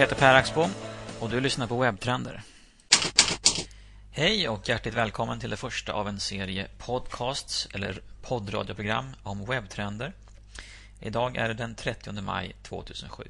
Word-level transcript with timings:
Jag 0.00 0.06
heter 0.06 0.20
Per 0.20 0.34
Axbom 0.34 0.70
och 1.20 1.30
du 1.30 1.40
lyssnar 1.40 1.66
på 1.66 1.78
Webbtrender. 1.78 2.42
Hej 4.10 4.48
och 4.48 4.68
hjärtligt 4.68 4.94
välkommen 4.94 5.40
till 5.40 5.50
det 5.50 5.56
första 5.56 5.92
av 5.92 6.08
en 6.08 6.20
serie 6.20 6.68
podcasts 6.78 7.68
eller 7.74 8.02
poddradioprogram 8.22 9.16
om 9.22 9.44
webbtrender. 9.44 10.12
Idag 11.00 11.36
är 11.36 11.48
det 11.48 11.54
den 11.54 11.74
30 11.74 12.12
maj 12.12 12.56
2007. 12.62 13.24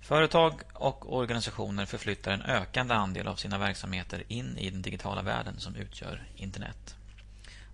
Företag 0.00 0.60
och 0.72 1.16
organisationer 1.16 1.86
förflyttar 1.86 2.32
en 2.32 2.42
ökande 2.42 2.94
andel 2.94 3.28
av 3.28 3.36
sina 3.36 3.58
verksamheter 3.58 4.22
in 4.28 4.58
i 4.58 4.70
den 4.70 4.82
digitala 4.82 5.22
världen 5.22 5.60
som 5.60 5.76
utgör 5.76 6.24
internet. 6.36 6.96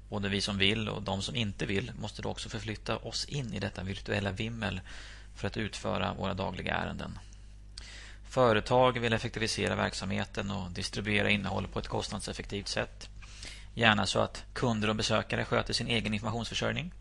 Både 0.08 0.28
vi 0.28 0.40
som 0.40 0.58
vill 0.58 0.88
och 0.88 1.02
de 1.02 1.22
som 1.22 1.36
inte 1.36 1.66
vill 1.66 1.92
måste 2.00 2.22
då 2.22 2.28
också 2.28 2.48
förflytta 2.48 2.96
oss 2.96 3.24
in 3.24 3.54
i 3.54 3.58
detta 3.58 3.82
virtuella 3.82 4.32
vimmel 4.32 4.80
för 5.34 5.46
att 5.46 5.56
utföra 5.56 6.14
våra 6.14 6.34
dagliga 6.34 6.74
ärenden. 6.74 7.18
Företag 8.28 8.98
vill 8.98 9.12
effektivisera 9.12 9.76
verksamheten 9.76 10.50
och 10.50 10.70
distribuera 10.70 11.30
innehåll 11.30 11.68
på 11.68 11.78
ett 11.78 11.88
kostnadseffektivt 11.88 12.68
sätt. 12.68 13.08
Gärna 13.74 14.06
så 14.06 14.20
att 14.20 14.44
kunder 14.52 14.88
och 14.88 14.96
besökare 14.96 15.44
sköter 15.44 15.72
sin 15.72 15.88
egen 15.88 16.14
informationsförsörjning. 16.14 16.92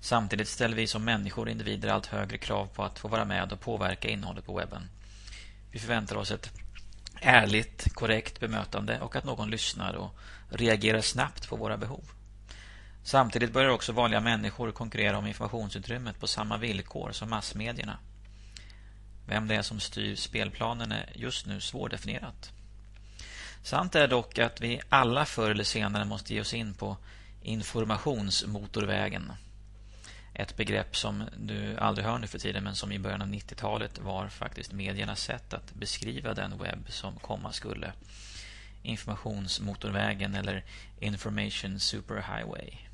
Samtidigt 0.00 0.48
ställer 0.48 0.76
vi 0.76 0.86
som 0.86 1.04
människor 1.04 1.44
och 1.44 1.50
individer 1.50 1.88
allt 1.88 2.06
högre 2.06 2.38
krav 2.38 2.66
på 2.66 2.84
att 2.84 2.98
få 2.98 3.08
vara 3.08 3.24
med 3.24 3.52
och 3.52 3.60
påverka 3.60 4.08
innehållet 4.08 4.46
på 4.46 4.56
webben. 4.56 4.90
Vi 5.70 5.78
förväntar 5.78 6.16
oss 6.16 6.30
ett 6.30 6.50
ärligt, 7.20 7.94
korrekt 7.94 8.40
bemötande 8.40 9.00
och 9.00 9.16
att 9.16 9.24
någon 9.24 9.50
lyssnar 9.50 9.94
och 9.94 10.18
reagerar 10.48 11.00
snabbt 11.00 11.48
på 11.48 11.56
våra 11.56 11.76
behov. 11.76 12.04
Samtidigt 13.08 13.52
börjar 13.52 13.70
också 13.70 13.92
vanliga 13.92 14.20
människor 14.20 14.72
konkurrera 14.72 15.18
om 15.18 15.26
informationsutrymmet 15.26 16.20
på 16.20 16.26
samma 16.26 16.56
villkor 16.56 17.12
som 17.12 17.30
massmedierna. 17.30 17.98
Vem 19.26 19.48
det 19.48 19.54
är 19.54 19.62
som 19.62 19.80
styr 19.80 20.16
spelplanen 20.16 20.92
är 20.92 21.12
just 21.14 21.46
nu 21.46 21.60
svårdefinierat. 21.60 22.52
Sant 23.62 23.94
är 23.94 24.08
dock 24.08 24.38
att 24.38 24.60
vi 24.60 24.80
alla 24.88 25.24
förr 25.24 25.50
eller 25.50 25.64
senare 25.64 26.04
måste 26.04 26.34
ge 26.34 26.40
oss 26.40 26.54
in 26.54 26.74
på 26.74 26.96
informationsmotorvägen. 27.42 29.32
Ett 30.34 30.56
begrepp 30.56 30.96
som 30.96 31.24
du 31.36 31.76
aldrig 31.76 32.06
hör 32.06 32.18
nu 32.18 32.26
för 32.26 32.38
tiden 32.38 32.64
men 32.64 32.74
som 32.74 32.92
i 32.92 32.98
början 32.98 33.22
av 33.22 33.28
90-talet 33.28 33.98
var 33.98 34.28
faktiskt 34.28 34.72
mediernas 34.72 35.20
sätt 35.20 35.54
att 35.54 35.74
beskriva 35.74 36.34
den 36.34 36.58
webb 36.58 36.86
som 36.88 37.16
komma 37.16 37.52
skulle. 37.52 37.92
Informationsmotorvägen 38.82 40.34
eller 40.34 40.64
Information 41.00 41.80
Superhighway. 41.80 42.87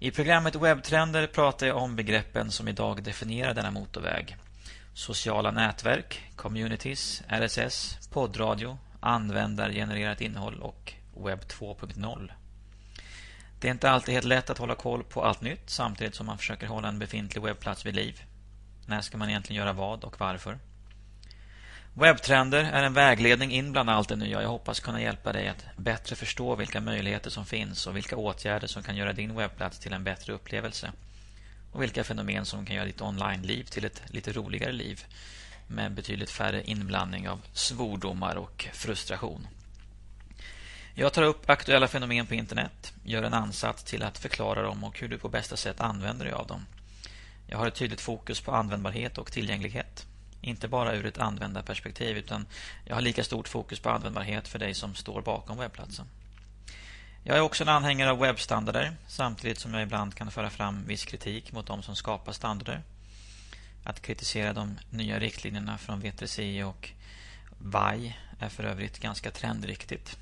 I 0.00 0.10
programmet 0.10 0.54
Webbtrender 0.54 1.26
pratar 1.26 1.66
jag 1.66 1.76
om 1.76 1.96
begreppen 1.96 2.50
som 2.50 2.68
idag 2.68 3.02
definierar 3.02 3.54
denna 3.54 3.70
motorväg. 3.70 4.36
Sociala 4.94 5.50
nätverk, 5.50 6.22
communities, 6.36 7.22
RSS, 7.28 8.08
poddradio, 8.12 8.78
användargenererat 9.00 10.20
innehåll 10.20 10.62
och 10.62 10.92
web2.0. 11.16 12.32
Det 13.60 13.68
är 13.68 13.72
inte 13.72 13.90
alltid 13.90 14.14
helt 14.14 14.26
lätt 14.26 14.50
att 14.50 14.58
hålla 14.58 14.74
koll 14.74 15.04
på 15.04 15.24
allt 15.24 15.40
nytt 15.40 15.70
samtidigt 15.70 16.14
som 16.14 16.26
man 16.26 16.38
försöker 16.38 16.66
hålla 16.66 16.88
en 16.88 16.98
befintlig 16.98 17.42
webbplats 17.42 17.86
vid 17.86 17.94
liv. 17.94 18.22
När 18.86 19.00
ska 19.00 19.18
man 19.18 19.28
egentligen 19.28 19.62
göra 19.62 19.72
vad 19.72 20.04
och 20.04 20.20
varför? 20.20 20.58
Webbtrender 21.94 22.64
är 22.64 22.82
en 22.82 22.92
vägledning 22.92 23.52
in 23.52 23.72
bland 23.72 23.90
allt 23.90 24.08
det 24.08 24.16
nya. 24.16 24.42
Jag 24.42 24.48
hoppas 24.48 24.80
kunna 24.80 25.02
hjälpa 25.02 25.32
dig 25.32 25.48
att 25.48 25.64
bättre 25.76 26.16
förstå 26.16 26.54
vilka 26.54 26.80
möjligheter 26.80 27.30
som 27.30 27.46
finns 27.46 27.86
och 27.86 27.96
vilka 27.96 28.16
åtgärder 28.16 28.66
som 28.66 28.82
kan 28.82 28.96
göra 28.96 29.12
din 29.12 29.34
webbplats 29.34 29.78
till 29.78 29.92
en 29.92 30.04
bättre 30.04 30.32
upplevelse. 30.32 30.92
Och 31.72 31.82
vilka 31.82 32.04
fenomen 32.04 32.44
som 32.44 32.66
kan 32.66 32.76
göra 32.76 32.86
ditt 32.86 33.00
online-liv 33.00 33.64
till 33.64 33.84
ett 33.84 34.02
lite 34.06 34.32
roligare 34.32 34.72
liv 34.72 35.04
med 35.66 35.92
betydligt 35.92 36.30
färre 36.30 36.62
inblandning 36.64 37.28
av 37.28 37.40
svordomar 37.52 38.36
och 38.36 38.68
frustration. 38.72 39.46
Jag 40.94 41.12
tar 41.12 41.22
upp 41.22 41.50
aktuella 41.50 41.88
fenomen 41.88 42.26
på 42.26 42.34
internet, 42.34 42.92
gör 43.04 43.22
en 43.22 43.34
ansats 43.34 43.84
till 43.84 44.02
att 44.02 44.18
förklara 44.18 44.62
dem 44.62 44.84
och 44.84 44.98
hur 45.00 45.08
du 45.08 45.18
på 45.18 45.28
bästa 45.28 45.56
sätt 45.56 45.80
använder 45.80 46.24
dig 46.24 46.34
av 46.34 46.46
dem. 46.46 46.66
Jag 47.46 47.58
har 47.58 47.66
ett 47.66 47.74
tydligt 47.74 48.00
fokus 48.00 48.40
på 48.40 48.52
användbarhet 48.52 49.18
och 49.18 49.32
tillgänglighet. 49.32 50.06
Inte 50.40 50.68
bara 50.68 50.94
ur 50.94 51.06
ett 51.06 51.18
användarperspektiv 51.18 52.16
utan 52.16 52.46
jag 52.84 52.94
har 52.94 53.02
lika 53.02 53.24
stort 53.24 53.48
fokus 53.48 53.80
på 53.80 53.90
användbarhet 53.90 54.48
för 54.48 54.58
dig 54.58 54.74
som 54.74 54.94
står 54.94 55.22
bakom 55.22 55.58
webbplatsen. 55.58 56.06
Jag 57.24 57.36
är 57.36 57.40
också 57.40 57.64
en 57.64 57.68
anhängare 57.68 58.10
av 58.10 58.18
webbstandarder 58.18 58.96
samtidigt 59.06 59.58
som 59.58 59.74
jag 59.74 59.82
ibland 59.82 60.14
kan 60.14 60.30
föra 60.30 60.50
fram 60.50 60.84
viss 60.86 61.04
kritik 61.04 61.52
mot 61.52 61.66
de 61.66 61.82
som 61.82 61.96
skapar 61.96 62.32
standarder. 62.32 62.82
Att 63.84 64.02
kritisera 64.02 64.52
de 64.52 64.78
nya 64.90 65.18
riktlinjerna 65.18 65.78
från 65.78 66.02
W3C 66.02 66.62
och 66.62 66.90
VAI 67.58 68.16
är 68.38 68.48
för 68.48 68.64
övrigt 68.64 68.98
ganska 68.98 69.30
trendriktigt. 69.30 70.18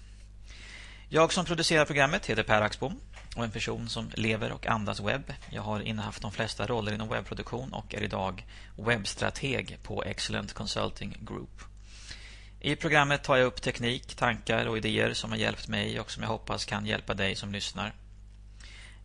Jag 1.08 1.32
som 1.32 1.44
producerar 1.44 1.84
programmet 1.84 2.26
heter 2.26 2.42
Per 2.42 2.62
Axbom 2.62 3.00
och 3.36 3.44
en 3.44 3.50
person 3.50 3.88
som 3.88 4.10
lever 4.14 4.52
och 4.52 4.66
andas 4.66 5.00
webb. 5.00 5.32
Jag 5.50 5.62
har 5.62 5.80
innehaft 5.80 6.22
de 6.22 6.32
flesta 6.32 6.66
roller 6.66 6.92
inom 6.92 7.08
webbproduktion 7.08 7.72
och 7.72 7.94
är 7.94 8.02
idag 8.02 8.46
webbstrateg 8.76 9.78
på 9.82 10.04
Excellent 10.04 10.52
Consulting 10.52 11.16
Group. 11.20 11.62
I 12.60 12.76
programmet 12.76 13.24
tar 13.24 13.36
jag 13.36 13.46
upp 13.46 13.62
teknik, 13.62 14.14
tankar 14.14 14.66
och 14.66 14.76
idéer 14.76 15.12
som 15.12 15.30
har 15.30 15.38
hjälpt 15.38 15.68
mig 15.68 16.00
och 16.00 16.10
som 16.10 16.22
jag 16.22 16.30
hoppas 16.30 16.64
kan 16.64 16.86
hjälpa 16.86 17.14
dig 17.14 17.36
som 17.36 17.52
lyssnar. 17.52 17.94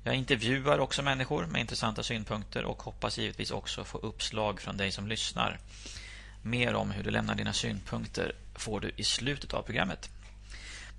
Jag 0.03 0.15
intervjuar 0.15 0.79
också 0.79 1.01
människor 1.01 1.45
med 1.45 1.61
intressanta 1.61 2.03
synpunkter 2.03 2.63
och 2.65 2.83
hoppas 2.83 3.17
givetvis 3.17 3.51
också 3.51 3.83
få 3.83 3.97
uppslag 3.97 4.61
från 4.61 4.77
dig 4.77 4.91
som 4.91 5.07
lyssnar. 5.07 5.59
Mer 6.41 6.73
om 6.73 6.91
hur 6.91 7.03
du 7.03 7.11
lämnar 7.11 7.35
dina 7.35 7.53
synpunkter 7.53 8.35
får 8.55 8.79
du 8.79 8.91
i 8.95 9.03
slutet 9.03 9.53
av 9.53 9.61
programmet. 9.61 10.09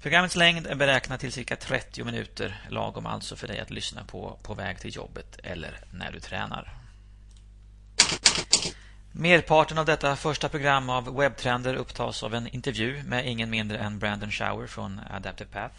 Programmets 0.03 0.37
längd 0.37 0.67
är 0.67 0.75
beräknad 0.75 1.21
till 1.21 1.33
cirka 1.33 1.57
30 1.57 2.05
minuter, 2.05 2.61
lagom 2.69 3.07
alltså 3.07 3.37
för 3.37 3.49
dig 3.49 3.61
att 3.61 3.71
lyssna 3.71 4.05
på 4.05 4.39
på 4.43 4.55
väg 4.55 4.81
till 4.81 4.97
jobbet 4.97 5.39
eller 5.43 5.81
när 5.91 6.13
du 6.13 6.21
tränar. 6.21 6.75
Merparten 9.13 9.79
av 9.79 9.87
detta 9.87 10.17
första 10.17 10.49
program 10.49 10.91
av 10.91 11.17
webbtrender 11.17 11.75
upptas 11.75 12.23
av 12.23 12.35
en 12.35 12.49
intervju 12.49 13.03
med 13.03 13.27
ingen 13.27 13.51
mindre 13.51 13.79
än 13.79 13.99
Brandon 13.99 14.31
Shower 14.31 14.67
från 14.67 15.01
Adaptive 15.11 15.51
Path. 15.51 15.75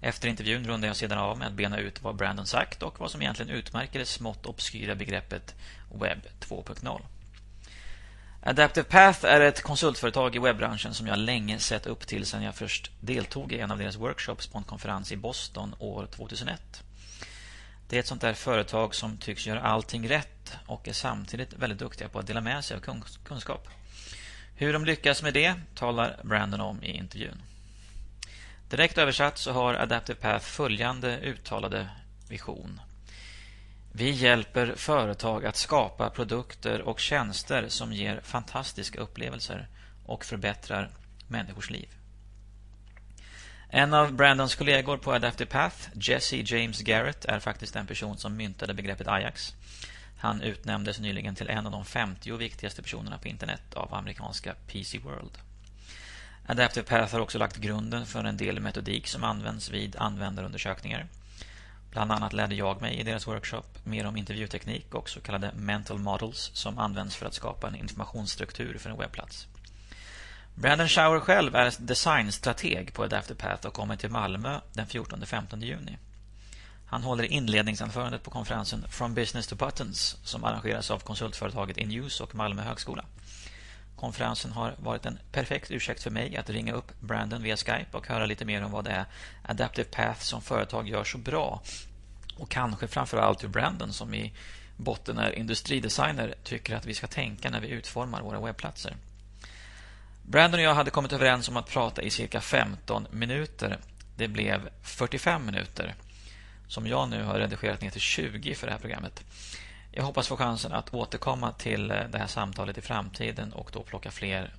Efter 0.00 0.28
intervjun 0.28 0.66
rundar 0.66 0.88
jag 0.88 0.96
sedan 0.96 1.18
av 1.18 1.38
med 1.38 1.48
att 1.48 1.54
bena 1.54 1.78
ut 1.78 2.02
vad 2.02 2.16
Brandon 2.16 2.46
sagt 2.46 2.82
och 2.82 3.00
vad 3.00 3.10
som 3.10 3.22
egentligen 3.22 3.50
utmärker 3.50 3.98
det 3.98 4.06
smått 4.06 4.46
obskyra 4.46 4.94
begreppet 4.94 5.54
Webb 6.00 6.20
2.0. 6.40 7.00
Adaptive 8.42 8.84
Path 8.84 9.24
är 9.24 9.40
ett 9.40 9.62
konsultföretag 9.62 10.36
i 10.36 10.38
webbranschen 10.38 10.94
som 10.94 11.06
jag 11.06 11.18
länge 11.18 11.58
sett 11.58 11.86
upp 11.86 12.06
till 12.06 12.26
sedan 12.26 12.42
jag 12.42 12.54
först 12.54 12.90
deltog 13.00 13.52
i 13.52 13.60
en 13.60 13.70
av 13.70 13.78
deras 13.78 13.96
workshops 13.96 14.46
på 14.46 14.58
en 14.58 14.64
konferens 14.64 15.12
i 15.12 15.16
Boston 15.16 15.74
år 15.78 16.06
2001. 16.06 16.82
Det 17.88 17.96
är 17.96 18.00
ett 18.00 18.06
sånt 18.06 18.20
där 18.20 18.34
företag 18.34 18.94
som 18.94 19.16
tycks 19.16 19.46
göra 19.46 19.60
allting 19.60 20.08
rätt 20.08 20.56
och 20.66 20.88
är 20.88 20.92
samtidigt 20.92 21.52
väldigt 21.52 21.78
duktiga 21.78 22.08
på 22.08 22.18
att 22.18 22.26
dela 22.26 22.40
med 22.40 22.64
sig 22.64 22.76
av 22.76 22.80
kunskap. 23.24 23.68
Hur 24.56 24.72
de 24.72 24.84
lyckas 24.84 25.22
med 25.22 25.34
det 25.34 25.54
talar 25.74 26.20
Brandon 26.22 26.60
om 26.60 26.82
i 26.82 26.96
intervjun. 26.96 27.42
Direkt 28.70 28.98
översatt 28.98 29.38
så 29.38 29.52
har 29.52 29.74
Adaptive 29.74 30.20
Path 30.20 30.44
följande 30.44 31.18
uttalade 31.18 31.88
vision. 32.28 32.80
Vi 33.92 34.10
hjälper 34.10 34.74
företag 34.76 35.46
att 35.46 35.56
skapa 35.56 36.10
produkter 36.10 36.82
och 36.82 37.00
tjänster 37.00 37.68
som 37.68 37.92
ger 37.92 38.20
fantastiska 38.20 39.00
upplevelser 39.00 39.68
och 40.06 40.24
förbättrar 40.24 40.90
människors 41.28 41.70
liv. 41.70 41.88
En 43.68 43.94
av 43.94 44.12
Brandons 44.12 44.54
kollegor 44.54 44.96
på 44.96 45.12
Adaptive 45.12 45.50
Path, 45.50 45.76
Jesse 45.94 46.36
James 46.36 46.80
Garrett, 46.80 47.24
är 47.24 47.40
faktiskt 47.40 47.74
den 47.74 47.86
person 47.86 48.18
som 48.18 48.36
myntade 48.36 48.74
begreppet 48.74 49.08
Ajax. 49.08 49.54
Han 50.18 50.42
utnämndes 50.42 51.00
nyligen 51.00 51.34
till 51.34 51.48
en 51.48 51.66
av 51.66 51.72
de 51.72 51.84
50 51.84 52.36
viktigaste 52.36 52.82
personerna 52.82 53.18
på 53.18 53.28
internet 53.28 53.74
av 53.74 53.94
amerikanska 53.94 54.54
PC 54.66 54.98
World. 54.98 55.38
Adaptive 56.46 56.86
Path 56.86 57.12
har 57.12 57.20
också 57.20 57.38
lagt 57.38 57.56
grunden 57.56 58.06
för 58.06 58.24
en 58.24 58.36
del 58.36 58.60
metodik 58.60 59.06
som 59.06 59.24
används 59.24 59.70
vid 59.70 59.96
användarundersökningar. 59.96 61.06
Bland 61.90 62.12
annat 62.12 62.32
lärde 62.32 62.54
jag 62.54 62.80
mig 62.80 62.94
i 63.00 63.02
deras 63.02 63.26
workshop 63.26 63.62
mer 63.84 64.06
om 64.06 64.16
intervjuteknik 64.16 64.94
och 64.94 65.08
så 65.08 65.20
kallade 65.20 65.52
mental 65.54 65.98
models 65.98 66.50
som 66.54 66.78
används 66.78 67.16
för 67.16 67.26
att 67.26 67.34
skapa 67.34 67.68
en 67.68 67.74
informationsstruktur 67.74 68.78
för 68.78 68.90
en 68.90 68.98
webbplats. 68.98 69.46
Brandon 70.54 70.88
Shower 70.88 71.20
själv 71.20 71.54
är 71.54 71.72
designstrateg 71.78 72.94
på 72.94 73.02
Adaptive 73.02 73.40
Path 73.40 73.66
och 73.66 73.74
kommer 73.74 73.96
till 73.96 74.10
Malmö 74.10 74.60
den 74.72 74.86
14-15 74.86 75.64
juni. 75.64 75.98
Han 76.86 77.02
håller 77.02 77.24
inledningsanförandet 77.24 78.22
på 78.22 78.30
konferensen 78.30 78.84
From 78.88 79.14
Business 79.14 79.46
to 79.46 79.56
Buttons 79.56 80.16
som 80.22 80.44
arrangeras 80.44 80.90
av 80.90 80.98
konsultföretaget 80.98 81.76
Inuse 81.76 82.22
och 82.22 82.34
Malmö 82.34 82.62
högskola. 82.62 83.04
Konferensen 84.00 84.52
har 84.52 84.74
varit 84.78 85.06
en 85.06 85.18
perfekt 85.32 85.70
ursäkt 85.70 86.02
för 86.02 86.10
mig 86.10 86.36
att 86.36 86.50
ringa 86.50 86.72
upp 86.72 87.00
Brandon 87.00 87.42
via 87.42 87.56
Skype 87.56 87.86
och 87.96 88.06
höra 88.06 88.26
lite 88.26 88.44
mer 88.44 88.64
om 88.64 88.70
vad 88.70 88.84
det 88.84 88.90
är 88.90 89.04
Adaptive 89.42 89.88
Path 89.90 90.20
som 90.20 90.42
företag 90.42 90.88
gör 90.88 91.04
så 91.04 91.18
bra. 91.18 91.62
Och 92.36 92.50
kanske 92.50 92.88
framförallt 92.88 93.44
hur 93.44 93.48
Brandon 93.48 93.92
som 93.92 94.14
i 94.14 94.32
botten 94.76 95.18
är 95.18 95.32
industridesigner 95.32 96.34
tycker 96.44 96.76
att 96.76 96.86
vi 96.86 96.94
ska 96.94 97.06
tänka 97.06 97.50
när 97.50 97.60
vi 97.60 97.68
utformar 97.68 98.22
våra 98.22 98.40
webbplatser. 98.40 98.96
Brandon 100.22 100.60
och 100.60 100.66
jag 100.66 100.74
hade 100.74 100.90
kommit 100.90 101.12
överens 101.12 101.48
om 101.48 101.56
att 101.56 101.68
prata 101.68 102.02
i 102.02 102.10
cirka 102.10 102.40
15 102.40 103.06
minuter. 103.10 103.78
Det 104.16 104.28
blev 104.28 104.68
45 104.82 105.46
minuter 105.46 105.94
som 106.68 106.86
jag 106.86 107.08
nu 107.08 107.24
har 107.24 107.34
redigerat 107.34 107.80
ner 107.80 107.90
till 107.90 108.00
20 108.00 108.54
för 108.54 108.66
det 108.66 108.72
här 108.72 108.80
programmet. 108.80 109.24
Jag 109.92 110.02
hoppas 110.02 110.28
få 110.28 110.36
chansen 110.36 110.72
att 110.72 110.94
återkomma 110.94 111.52
till 111.52 111.88
det 111.88 112.18
här 112.18 112.26
samtalet 112.26 112.78
i 112.78 112.80
framtiden 112.80 113.52
och 113.52 113.70
då 113.72 113.82
plocka 113.82 114.10
fler 114.10 114.54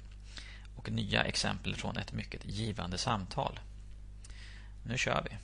och 0.75 0.91
nya 0.91 1.23
exempel 1.23 1.75
från 1.75 1.97
ett 1.97 2.13
mycket 2.13 2.45
givande 2.45 2.97
samtal. 2.97 3.59
Nu 4.83 4.97
kör 4.97 5.25
vi. 5.29 5.37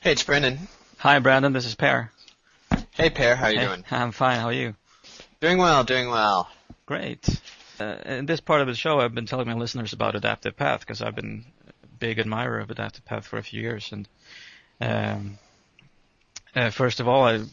Hey, 0.00 0.14
it's 0.14 0.26
Brendan. 0.26 0.58
Hi, 0.98 1.20
Brandon. 1.20 1.54
This 1.54 1.66
is 1.66 1.74
Per. 1.74 2.08
Hey, 2.90 3.10
Per. 3.10 3.36
How 3.36 3.46
are 3.46 3.52
you 3.52 3.60
hey, 3.60 3.66
doing? 3.66 3.84
I'm 3.90 4.12
fine. 4.12 4.40
How 4.40 4.48
are 4.48 4.52
you? 4.52 4.74
Doing 5.40 5.58
well. 5.58 5.84
Doing 5.84 6.10
well. 6.10 6.46
Great. 6.86 7.28
Uh, 7.80 7.96
in 8.06 8.26
this 8.26 8.40
part 8.40 8.60
of 8.60 8.66
the 8.66 8.74
show, 8.74 9.00
I've 9.00 9.14
been 9.14 9.26
telling 9.26 9.48
my 9.48 9.54
listeners 9.54 9.92
about 9.92 10.14
Adaptive 10.14 10.56
Path 10.56 10.80
because 10.80 11.02
I've 11.02 11.14
been 11.14 11.44
a 11.82 11.86
big 11.98 12.18
admirer 12.18 12.60
of 12.60 12.70
Adaptive 12.70 13.04
Path 13.04 13.26
for 13.26 13.38
a 13.38 13.42
few 13.42 13.60
years. 13.60 13.92
And 13.92 14.08
um, 14.80 15.38
uh, 16.54 16.70
first 16.70 17.00
of 17.00 17.08
all, 17.08 17.24
I'd 17.24 17.46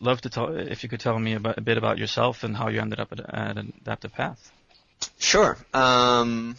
love 0.00 0.20
to 0.22 0.30
talk 0.30 0.50
if 0.52 0.82
you 0.82 0.88
could 0.88 1.00
tell 1.00 1.18
me 1.18 1.34
about, 1.34 1.58
a 1.58 1.60
bit 1.60 1.78
about 1.78 1.98
yourself 1.98 2.44
and 2.44 2.56
how 2.56 2.68
you 2.68 2.80
ended 2.80 3.00
up 3.00 3.12
at, 3.12 3.20
at 3.20 3.58
Adaptive 3.58 4.12
Path. 4.12 4.50
Sure. 5.18 5.56
Um, 5.72 6.56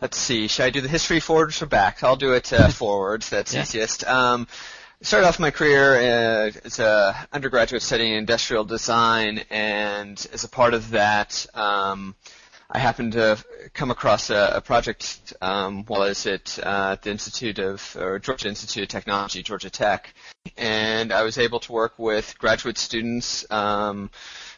let's 0.00 0.16
see. 0.16 0.48
Should 0.48 0.64
I 0.64 0.70
do 0.70 0.80
the 0.80 0.88
history 0.88 1.20
forwards 1.20 1.62
or 1.62 1.66
back? 1.66 2.02
I'll 2.02 2.16
do 2.16 2.32
it 2.32 2.52
uh, 2.52 2.68
forwards. 2.70 3.30
That's 3.30 3.54
yeah. 3.54 3.62
easiest. 3.62 4.04
Um, 4.04 4.46
started 5.02 5.26
off 5.26 5.38
my 5.38 5.50
career 5.50 5.94
uh, 5.96 6.50
as 6.64 6.78
an 6.78 7.14
undergraduate 7.32 7.82
studying 7.82 8.14
industrial 8.14 8.64
design, 8.64 9.44
and 9.50 10.26
as 10.32 10.44
a 10.44 10.48
part 10.48 10.74
of 10.74 10.90
that, 10.90 11.46
um, 11.54 12.14
I 12.72 12.78
happened 12.78 13.12
to 13.14 13.36
come 13.74 13.90
across 13.90 14.30
a, 14.30 14.52
a 14.54 14.60
project 14.60 15.32
um, 15.40 15.84
while 15.86 16.02
I 16.02 16.08
was 16.08 16.24
at 16.26 16.58
uh, 16.62 16.96
the 17.02 17.10
Institute 17.10 17.58
of 17.58 17.96
or 17.98 18.20
Georgia 18.20 18.48
Institute 18.48 18.84
of 18.84 18.88
Technology, 18.88 19.42
Georgia 19.42 19.70
Tech, 19.70 20.14
and 20.56 21.12
I 21.12 21.22
was 21.22 21.36
able 21.36 21.58
to 21.60 21.72
work 21.72 21.98
with 21.98 22.38
graduate 22.38 22.78
students. 22.78 23.50
Um, 23.50 24.10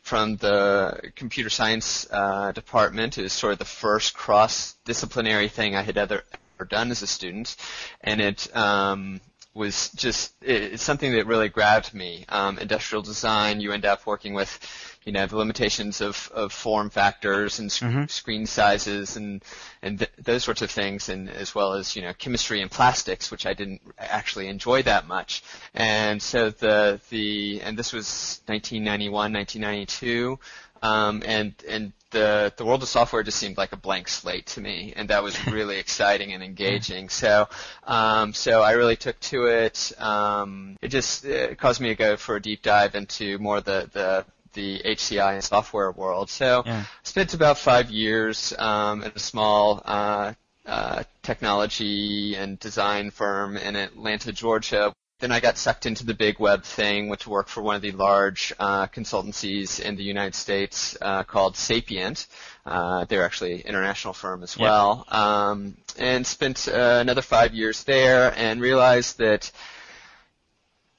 from 0.03 0.37
the 0.37 1.13
computer 1.15 1.49
science 1.49 2.09
uh, 2.11 2.51
department. 2.53 3.19
It 3.19 3.23
was 3.23 3.33
sort 3.33 3.53
of 3.53 3.61
the 3.61 3.65
first 3.65 4.15
cross-disciplinary 4.15 5.49
thing 5.49 5.77
I 5.77 5.83
had 5.83 5.97
ever, 5.97 6.25
done 6.69 6.91
as 6.91 7.03
a 7.03 7.07
student, 7.07 7.57
and 8.03 8.21
it 8.21 8.55
um, 8.57 9.21
was 9.55 9.91
just 9.91 10.33
it's 10.41 10.83
something 10.83 11.13
that 11.13 11.27
really 11.27 11.49
grabbed 11.49 11.93
me. 11.93 12.25
Um, 12.29 12.59
industrial 12.59 13.03
design, 13.03 13.61
you 13.61 13.73
end 13.73 13.85
up 13.85 14.07
working 14.07 14.33
with, 14.33 14.59
you 15.05 15.13
know, 15.13 15.27
the 15.27 15.37
limitations 15.37 16.01
of, 16.01 16.31
of 16.35 16.53
form 16.53 16.89
factors 16.89 17.59
and 17.59 17.71
sc- 17.71 17.83
mm-hmm. 17.83 18.05
screen 18.07 18.47
sizes 18.47 19.17
and 19.17 19.45
and 19.83 19.99
th- 19.99 20.11
those 20.19 20.45
sorts 20.45 20.63
of 20.63 20.71
things, 20.71 21.11
and 21.11 21.29
as 21.29 21.55
well 21.55 21.75
as 21.75 21.95
you 21.95 22.03
know 22.03 22.15
chemistry 22.15 22.63
and 22.63 22.71
plastics, 22.71 23.31
which 23.31 23.45
I 23.45 23.53
didn't 23.53 23.83
actually 23.99 24.49
enjoy 24.49 24.83
that 24.85 25.07
much. 25.07 25.43
And 25.75 26.23
so 26.23 26.49
the 26.49 27.01
the 27.11 27.61
and 27.63 27.79
this 27.79 27.93
was 27.93 28.41
1991, 28.47 29.33
1992. 29.33 30.39
Um, 30.83 31.23
and 31.25 31.55
and 31.69 31.93
the 32.11 32.53
the 32.57 32.65
world 32.65 32.83
of 32.83 32.89
software 32.89 33.23
just 33.23 33.39
seemed 33.39 33.57
like 33.57 33.73
a 33.73 33.77
blank 33.77 34.09
slate 34.09 34.47
to 34.47 34.61
me, 34.61 34.93
and 34.95 35.09
that 35.09 35.23
was 35.23 35.47
really 35.49 35.79
exciting 35.79 36.33
and 36.33 36.43
engaging. 36.43 37.09
So 37.09 37.49
um, 37.85 38.33
so 38.33 38.63
I 38.63 38.73
really 38.73 38.97
took 38.97 39.19
to 39.21 39.47
it. 39.47 39.93
Um, 39.99 40.77
it 40.83 40.89
just 40.89 41.25
it 41.25 41.59
caused 41.59 41.81
me 41.81 41.89
to 41.89 41.95
go 41.95 42.17
for 42.17 42.37
a 42.37 42.43
deep 42.43 42.63
dive 42.63 42.95
into 42.95 43.39
more 43.39 43.61
the 43.61 43.89
the 43.93 44.25
the 44.53 44.83
HCI 44.85 45.35
and 45.35 45.45
software 45.45 45.91
world. 45.91 46.29
So 46.31 46.63
yeah. 46.67 46.85
spent 47.03 47.35
about 47.35 47.59
five 47.59 47.91
years 47.91 48.53
um, 48.59 49.03
at 49.03 49.17
a 49.17 49.19
small 49.19 49.81
uh, 49.85 50.35
uh, 50.67 51.05
technology 51.23 52.37
and 52.37 52.59
design 52.59 53.11
firm 53.11 53.57
in 53.57 53.77
Atlanta, 53.77 54.33
Georgia, 54.33 54.95
then 55.23 55.31
I 55.31 55.39
got 55.39 55.57
sucked 55.57 55.87
into 55.87 56.05
the 56.05 56.15
big 56.15 56.41
web 56.41 56.65
thing, 56.65 57.09
went 57.09 57.21
to 57.21 57.31
work 57.31 57.47
for 57.47 57.63
one 57.63 57.77
of 57.77 57.83
the 57.83 57.93
large 57.93 58.53
uh, 58.59 58.89
consultancies 58.89 59.79
in 59.79 59.95
the 59.95 60.03
United 60.03 60.35
States 60.35 60.97
uh, 61.01 61.23
called 61.23 61.57
Sapient. 61.57 62.27
Uh, 62.67 63.05
they're 63.05 63.25
actually 63.25 63.55
an 63.55 63.69
international 63.69 64.15
firm 64.15 64.43
as 64.43 64.59
well. 64.59 65.05
Yep. 65.07 65.15
Um, 65.15 65.77
and 65.97 66.27
spent 66.27 66.67
uh, 66.67 66.99
another 67.01 67.23
five 67.23 67.55
years 67.55 67.85
there 67.85 68.35
and 68.37 68.61
realized 68.61 69.19
that 69.19 69.53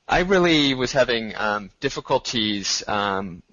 I 0.07 0.19
really 0.19 0.73
was 0.73 0.93
having 0.93 1.35
um, 1.35 1.69
difficulties 1.81 2.81
um, 2.87 3.43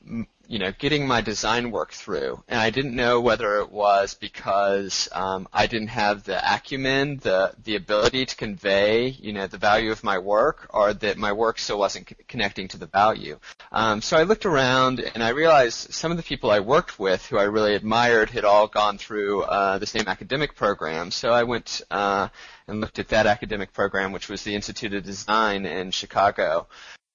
you 0.50 0.58
know, 0.58 0.72
getting 0.76 1.06
my 1.06 1.20
design 1.20 1.70
work 1.70 1.92
through, 1.92 2.42
and 2.48 2.58
I 2.58 2.70
didn't 2.70 2.96
know 2.96 3.20
whether 3.20 3.60
it 3.60 3.70
was 3.70 4.14
because 4.14 5.08
um, 5.12 5.46
I 5.52 5.68
didn't 5.68 5.94
have 5.94 6.24
the 6.24 6.40
acumen, 6.42 7.18
the 7.18 7.54
the 7.62 7.76
ability 7.76 8.26
to 8.26 8.34
convey, 8.34 9.10
you 9.10 9.32
know, 9.32 9.46
the 9.46 9.58
value 9.58 9.92
of 9.92 10.02
my 10.02 10.18
work, 10.18 10.66
or 10.70 10.92
that 10.92 11.16
my 11.16 11.32
work 11.32 11.60
still 11.60 11.78
wasn't 11.78 12.08
c- 12.08 12.16
connecting 12.26 12.66
to 12.66 12.78
the 12.78 12.88
value. 12.88 13.38
Um, 13.70 14.02
so 14.02 14.16
I 14.16 14.24
looked 14.24 14.44
around, 14.44 14.98
and 14.98 15.22
I 15.22 15.28
realized 15.28 15.94
some 15.94 16.10
of 16.10 16.16
the 16.16 16.24
people 16.24 16.50
I 16.50 16.58
worked 16.58 16.98
with, 16.98 17.24
who 17.26 17.38
I 17.38 17.44
really 17.44 17.76
admired, 17.76 18.30
had 18.30 18.44
all 18.44 18.66
gone 18.66 18.98
through 18.98 19.42
uh, 19.42 19.78
the 19.78 19.86
same 19.86 20.08
academic 20.08 20.56
program. 20.56 21.12
So 21.12 21.30
I 21.30 21.44
went. 21.44 21.80
Uh, 21.92 22.28
and 22.66 22.80
looked 22.80 23.00
at 23.00 23.08
that 23.08 23.26
academic 23.26 23.72
program, 23.72 24.12
which 24.12 24.28
was 24.28 24.44
the 24.44 24.54
Institute 24.54 24.94
of 24.94 25.02
Design 25.02 25.66
in 25.66 25.90
Chicago 25.90 26.68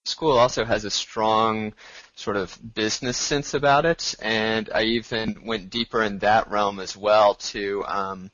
school 0.05 0.37
also 0.37 0.63
has 0.63 0.85
a 0.85 0.89
strong 0.89 1.73
sort 2.15 2.37
of 2.37 2.57
business 2.73 3.17
sense 3.17 3.53
about 3.53 3.85
it, 3.85 4.15
and 4.21 4.69
I 4.73 4.83
even 4.83 5.43
went 5.45 5.69
deeper 5.69 6.01
in 6.01 6.19
that 6.19 6.49
realm 6.49 6.79
as 6.79 6.95
well 6.95 7.35
to 7.35 7.83
um, 7.85 8.31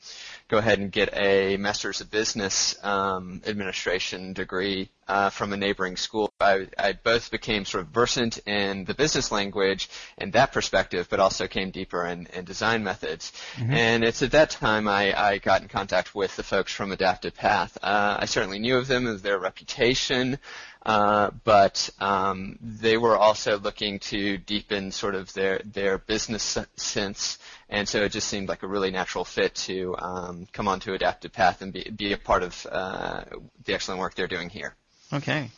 go 0.52 0.58
ahead 0.58 0.80
and 0.80 0.92
get 0.92 1.10
a 1.14 1.56
Master's 1.56 2.02
of 2.02 2.12
Business 2.12 2.76
um, 2.84 3.42
Administration 3.48 4.34
degree 4.34 4.90
uh, 5.08 5.30
from 5.30 5.54
a 5.54 5.58
neighboring 5.58 5.96
school. 5.96 6.30
I, 6.42 6.68
I, 6.78 6.92
both 6.92 7.32
became 7.32 7.64
sort 7.64 7.84
of 7.84 7.88
versant 7.88 8.38
in 8.40 8.84
the 8.84 8.94
business 8.94 9.32
language 9.32 9.90
and 10.18 10.34
that 10.34 10.52
perspective, 10.52 11.08
but 11.10 11.22
also 11.22 11.48
came 11.48 11.72
deeper 11.72 12.06
in, 12.06 12.28
in 12.34 12.44
design 12.44 12.84
methods. 12.84 13.32
Mm-hmm. 13.56 13.74
And 13.74 14.04
it's 14.04 14.22
at 14.24 14.32
that 14.32 14.50
time 14.50 14.90
I, 14.90 15.18
I, 15.18 15.38
got 15.38 15.62
in 15.62 15.70
contact 15.70 16.14
with 16.14 16.36
the 16.36 16.44
folks 16.44 16.74
from 16.74 16.92
Adaptive 16.92 17.34
Path. 17.34 17.78
Uh, 17.82 18.18
I 18.20 18.26
certainly 18.26 18.60
knew 18.60 18.78
of 18.78 18.88
them 18.88 19.08
as 19.08 19.22
their 19.22 19.40
reputation. 19.40 20.38
Uh, 20.84 21.30
but 21.44 21.92
um, 22.00 22.58
they 22.60 22.98
were 22.98 23.16
also 23.16 23.60
looking 23.60 24.00
to 24.00 24.38
deepen 24.38 24.92
sort 24.92 25.14
of 25.14 25.32
their 25.34 25.62
their 25.64 26.00
business 26.00 26.58
sense, 26.76 27.38
and 27.72 27.88
so 27.88 28.04
it 28.04 28.12
just 28.12 28.28
seemed 28.28 28.50
like 28.50 28.64
a 28.64 28.68
really 28.68 28.92
natural 28.92 29.24
fit 29.24 29.56
to 29.56 29.96
um, 29.98 30.48
come 30.52 30.68
onto 30.68 30.94
Adaptive 30.94 31.32
Path 31.32 31.62
and 31.62 31.72
be 31.72 31.90
be 31.90 32.14
a 32.14 32.18
part 32.18 32.44
of 32.44 32.68
uh, 32.70 33.24
the 33.66 33.74
excellent 33.74 34.02
work 34.02 34.14
they're 34.14 34.28
doing 34.28 34.50
here. 34.50 34.76
Okay. 35.12 35.50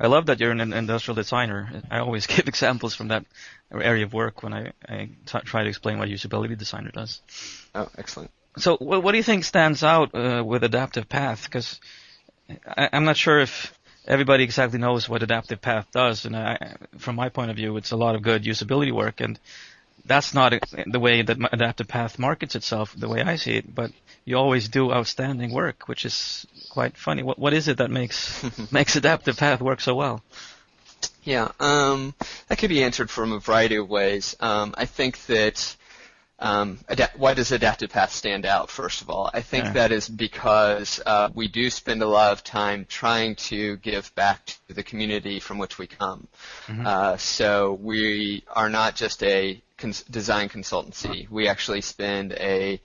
I 0.00 0.06
love 0.06 0.26
that 0.26 0.38
you're 0.38 0.52
an 0.52 0.72
industrial 0.72 1.16
designer. 1.16 1.82
I 1.90 1.98
always 1.98 2.26
give 2.34 2.48
examples 2.48 2.94
from 2.94 3.08
that 3.08 3.24
area 3.72 4.04
of 4.04 4.12
work 4.12 4.42
when 4.42 4.54
I, 4.54 4.72
I 4.88 5.10
t- 5.26 5.38
try 5.40 5.64
to 5.64 5.68
explain 5.68 5.98
what 5.98 6.08
a 6.08 6.10
usability 6.10 6.56
designer 6.56 6.90
does. 6.90 7.20
Oh, 7.74 7.88
excellent. 7.98 8.30
So, 8.56 8.76
what 8.76 9.12
do 9.12 9.16
you 9.16 9.22
think 9.22 9.44
stands 9.44 9.84
out 9.84 10.14
uh, 10.14 10.42
with 10.44 10.64
Adaptive 10.64 11.08
Path? 11.08 11.44
Because 11.44 11.80
I'm 12.76 13.04
not 13.04 13.16
sure 13.16 13.40
if 13.40 13.78
everybody 14.06 14.42
exactly 14.42 14.78
knows 14.78 15.08
what 15.08 15.22
Adaptive 15.22 15.60
Path 15.60 15.86
does, 15.92 16.24
and 16.24 16.34
I, 16.34 16.76
from 16.98 17.16
my 17.16 17.28
point 17.28 17.50
of 17.50 17.56
view, 17.56 17.76
it's 17.76 17.92
a 17.92 17.96
lot 17.96 18.14
of 18.14 18.22
good 18.22 18.42
usability 18.44 18.92
work, 18.92 19.20
and 19.20 19.38
that's 20.08 20.34
not 20.34 20.54
the 20.86 21.00
way 21.00 21.22
that 21.22 21.36
Adaptive 21.52 21.88
Path 21.88 22.18
markets 22.18 22.54
itself, 22.54 22.94
the 22.96 23.08
way 23.08 23.22
I 23.22 23.36
see 23.36 23.56
it. 23.56 23.74
But 23.74 23.92
you 24.24 24.36
always 24.36 24.68
do 24.68 24.92
outstanding 24.92 25.52
work, 25.52 25.88
which 25.88 26.04
is 26.04 26.46
quite 26.70 26.96
funny. 26.96 27.22
What 27.22 27.38
what 27.38 27.52
is 27.52 27.68
it 27.68 27.78
that 27.78 27.90
makes 27.90 28.44
makes 28.72 28.96
Adaptive 28.96 29.36
Path 29.36 29.60
work 29.60 29.80
so 29.80 29.94
well? 29.94 30.22
Yeah, 31.22 31.52
um, 31.60 32.14
that 32.48 32.58
could 32.58 32.70
be 32.70 32.82
answered 32.82 33.10
from 33.10 33.32
a 33.32 33.38
variety 33.38 33.76
of 33.76 33.88
ways. 33.88 34.34
Um, 34.40 34.74
I 34.76 34.86
think 34.86 35.24
that 35.26 35.76
um, 36.40 36.78
why 37.16 37.34
does 37.34 37.50
Adaptive 37.50 37.90
Path 37.90 38.12
stand 38.12 38.46
out? 38.46 38.70
First 38.70 39.02
of 39.02 39.10
all, 39.10 39.28
I 39.34 39.40
think 39.40 39.64
yeah. 39.66 39.72
that 39.72 39.92
is 39.92 40.08
because 40.08 41.00
uh, 41.04 41.30
we 41.34 41.48
do 41.48 41.68
spend 41.68 42.00
a 42.02 42.06
lot 42.06 42.32
of 42.32 42.44
time 42.44 42.86
trying 42.88 43.34
to 43.50 43.76
give 43.78 44.14
back 44.14 44.46
to 44.68 44.74
the 44.74 44.84
community 44.84 45.40
from 45.40 45.58
which 45.58 45.78
we 45.78 45.86
come. 45.86 46.28
Mm-hmm. 46.66 46.86
Uh, 46.86 47.16
so 47.16 47.72
we 47.72 48.44
are 48.54 48.68
not 48.68 48.94
just 48.94 49.22
a 49.22 49.60
cons- 49.78 50.02
design 50.02 50.48
consultancy. 50.48 51.28
We 51.30 51.48
actually 51.48 51.80
spend 51.80 52.32
a 52.34 52.80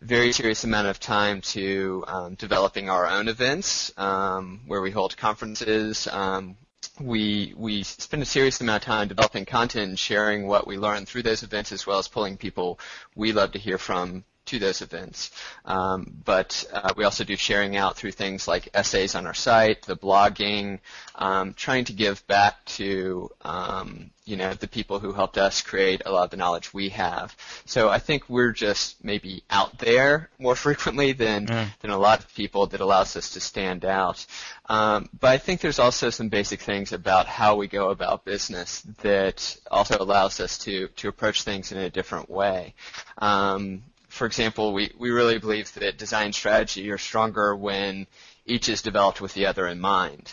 very 0.00 0.32
serious 0.32 0.64
amount 0.64 0.88
of 0.88 0.98
time 0.98 1.40
to 1.40 2.04
um, 2.08 2.34
developing 2.34 2.90
our 2.90 3.06
own 3.06 3.28
events, 3.28 3.92
um, 3.96 4.60
where 4.66 4.82
we 4.82 4.90
hold 4.90 5.16
conferences, 5.16 6.08
um, 6.08 6.56
we 7.00 7.54
we 7.56 7.84
spend 7.84 8.22
a 8.22 8.26
serious 8.26 8.60
amount 8.60 8.82
of 8.82 8.86
time 8.86 9.08
developing 9.08 9.44
content 9.44 9.88
and 9.88 9.98
sharing 9.98 10.46
what 10.46 10.66
we 10.66 10.76
learn 10.76 11.06
through 11.06 11.22
those 11.22 11.42
events, 11.42 11.72
as 11.72 11.86
well 11.86 11.98
as 11.98 12.08
pulling 12.08 12.36
people 12.36 12.78
we 13.14 13.32
love 13.32 13.52
to 13.52 13.58
hear 13.58 13.78
from 13.78 14.24
to 14.46 14.58
those 14.58 14.82
events. 14.82 15.30
Um, 15.64 16.20
but 16.24 16.64
uh, 16.72 16.92
we 16.96 17.04
also 17.04 17.24
do 17.24 17.36
sharing 17.36 17.76
out 17.76 17.96
through 17.96 18.12
things 18.12 18.48
like 18.48 18.68
essays 18.74 19.14
on 19.14 19.26
our 19.26 19.34
site, 19.34 19.82
the 19.82 19.96
blogging, 19.96 20.80
um, 21.14 21.54
trying 21.54 21.84
to 21.86 21.92
give 21.92 22.26
back 22.26 22.64
to 22.64 23.30
um, 23.42 24.10
you 24.24 24.36
know 24.36 24.54
the 24.54 24.68
people 24.68 25.00
who 25.00 25.12
helped 25.12 25.36
us 25.36 25.62
create 25.62 26.02
a 26.06 26.12
lot 26.12 26.24
of 26.24 26.30
the 26.30 26.36
knowledge 26.36 26.72
we 26.72 26.90
have. 26.90 27.36
So 27.64 27.88
I 27.88 27.98
think 27.98 28.28
we're 28.28 28.52
just 28.52 29.02
maybe 29.04 29.42
out 29.50 29.78
there 29.78 30.30
more 30.38 30.54
frequently 30.66 31.12
than 31.12 31.46
mm. 31.46 31.68
than 31.80 31.90
a 31.90 31.98
lot 31.98 32.20
of 32.20 32.34
people 32.34 32.66
that 32.68 32.80
allows 32.80 33.16
us 33.16 33.30
to 33.30 33.40
stand 33.40 33.84
out. 33.84 34.24
Um, 34.68 35.08
but 35.18 35.30
I 35.30 35.38
think 35.38 35.60
there's 35.60 35.78
also 35.78 36.10
some 36.10 36.28
basic 36.28 36.60
things 36.60 36.92
about 36.92 37.26
how 37.26 37.56
we 37.56 37.66
go 37.68 37.90
about 37.90 38.24
business 38.24 38.82
that 39.02 39.56
also 39.70 39.96
allows 39.98 40.40
us 40.40 40.58
to 40.58 40.88
to 40.96 41.08
approach 41.08 41.42
things 41.42 41.72
in 41.72 41.78
a 41.78 41.90
different 41.90 42.30
way. 42.30 42.74
Um, 43.18 43.82
for 44.12 44.26
example, 44.26 44.74
we, 44.74 44.92
we 44.98 45.10
really 45.10 45.38
believe 45.38 45.72
that 45.72 45.96
design 45.96 46.34
strategy 46.34 46.90
are 46.90 46.98
stronger 46.98 47.56
when 47.56 48.06
each 48.44 48.68
is 48.68 48.82
developed 48.82 49.22
with 49.22 49.32
the 49.32 49.46
other 49.46 49.66
in 49.66 49.80
mind. 49.80 50.30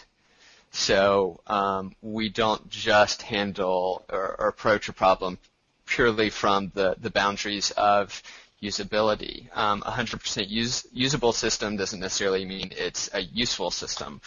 So 0.71 1.39
um, 1.48 1.95
we 2.01 2.27
don't 2.27 2.69
just 2.69 3.21
handle 3.21 4.03
or, 4.09 4.36
or, 4.38 4.50
approach 4.50 4.89
a 4.89 4.93
problem 4.93 5.39
purely 5.86 6.29
from 6.29 6.74
the, 6.75 6.98
the 7.00 7.09
boundaries 7.09 7.71
of 7.71 8.21
usability. 8.62 9.48
Um, 9.55 9.81
100% 9.81 10.50
use, 10.50 10.86
usable 10.91 11.31
system 11.31 11.77
doesn't 11.77 12.01
necessarily 12.01 12.43
mean 12.43 12.74
it's 12.75 13.09
a 13.13 13.21
useful 13.21 13.71
system. 13.71 14.19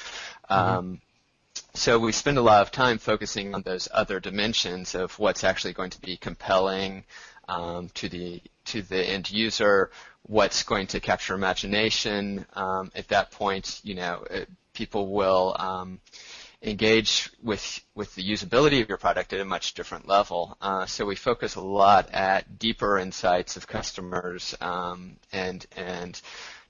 Mm-hmm. 0.50 0.78
Um, 0.78 1.00
so 1.74 1.98
we 1.98 2.12
spend 2.12 2.38
a 2.38 2.42
lot 2.42 2.62
of 2.62 2.70
time 2.70 2.96
focusing 2.96 3.54
on 3.54 3.60
those 3.62 3.86
other 3.92 4.18
dimensions 4.18 4.94
of 4.94 5.18
what's 5.18 5.44
actually 5.44 5.74
going 5.74 5.90
to 5.90 6.00
be 6.00 6.16
compelling 6.16 7.04
um, 7.48 7.90
to 7.94 8.08
the 8.08 8.40
to 8.66 8.82
the 8.82 9.02
end 9.02 9.30
user, 9.30 9.90
what's 10.22 10.62
going 10.62 10.86
to 10.88 11.00
capture 11.00 11.34
imagination. 11.34 12.46
Um, 12.54 12.92
at 12.94 13.08
that 13.08 13.30
point, 13.30 13.80
you 13.82 13.94
know, 13.94 14.24
it, 14.30 14.48
people 14.72 15.08
will 15.08 15.56
um, 15.58 16.00
engage 16.62 17.30
with 17.42 17.80
with 17.94 18.14
the 18.14 18.22
usability 18.22 18.80
of 18.82 18.88
your 18.88 18.98
product 18.98 19.32
at 19.32 19.40
a 19.40 19.44
much 19.44 19.74
different 19.74 20.06
level. 20.06 20.56
Uh, 20.60 20.86
so 20.86 21.04
we 21.04 21.16
focus 21.16 21.56
a 21.56 21.60
lot 21.60 22.10
at 22.12 22.58
deeper 22.58 22.98
insights 22.98 23.56
of 23.56 23.66
customers 23.66 24.54
um, 24.60 25.16
and 25.32 25.66
and 25.76 26.20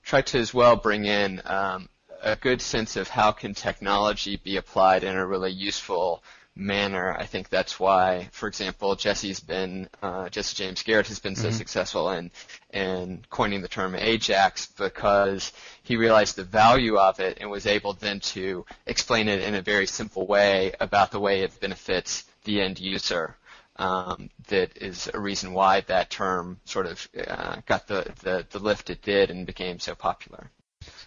try 0.03 0.21
to 0.21 0.39
as 0.39 0.53
well 0.53 0.75
bring 0.75 1.05
in 1.05 1.41
um, 1.45 1.87
a 2.21 2.35
good 2.35 2.61
sense 2.61 2.95
of 2.95 3.07
how 3.07 3.31
can 3.31 3.53
technology 3.53 4.37
be 4.37 4.57
applied 4.57 5.03
in 5.03 5.15
a 5.15 5.25
really 5.25 5.51
useful 5.51 6.23
manner. 6.55 7.15
I 7.17 7.25
think 7.25 7.49
that's 7.49 7.79
why, 7.79 8.29
for 8.31 8.47
example, 8.47 8.95
Jesse's 8.95 9.39
been 9.39 9.89
uh, 10.01 10.29
Jesse 10.29 10.55
James 10.55 10.83
Garrett 10.83 11.07
has 11.07 11.19
been 11.19 11.35
so 11.35 11.47
mm-hmm. 11.47 11.57
successful 11.57 12.11
in 12.11 12.31
in 12.71 13.23
coining 13.29 13.61
the 13.61 13.67
term 13.67 13.95
Ajax 13.95 14.67
because 14.67 15.51
he 15.83 15.97
realized 15.97 16.35
the 16.35 16.43
value 16.43 16.97
of 16.97 17.19
it 17.19 17.39
and 17.41 17.49
was 17.49 17.65
able 17.65 17.93
then 17.93 18.19
to 18.19 18.65
explain 18.85 19.27
it 19.27 19.41
in 19.41 19.55
a 19.55 19.61
very 19.61 19.87
simple 19.87 20.27
way 20.27 20.73
about 20.79 21.11
the 21.11 21.19
way 21.19 21.41
it 21.41 21.59
benefits 21.59 22.23
the 22.43 22.61
end 22.61 22.79
user. 22.79 23.35
Um, 23.75 24.29
that 24.49 24.77
is 24.77 25.09
a 25.11 25.19
reason 25.19 25.53
why 25.53 25.81
that 25.81 26.11
term 26.11 26.59
sort 26.65 26.85
of 26.85 27.07
uh, 27.27 27.55
got 27.65 27.87
the, 27.87 28.13
the, 28.21 28.45
the 28.51 28.59
lift 28.59 28.91
it 28.91 29.01
did 29.01 29.31
and 29.31 29.47
became 29.47 29.79
so 29.79 29.95
popular 29.95 30.51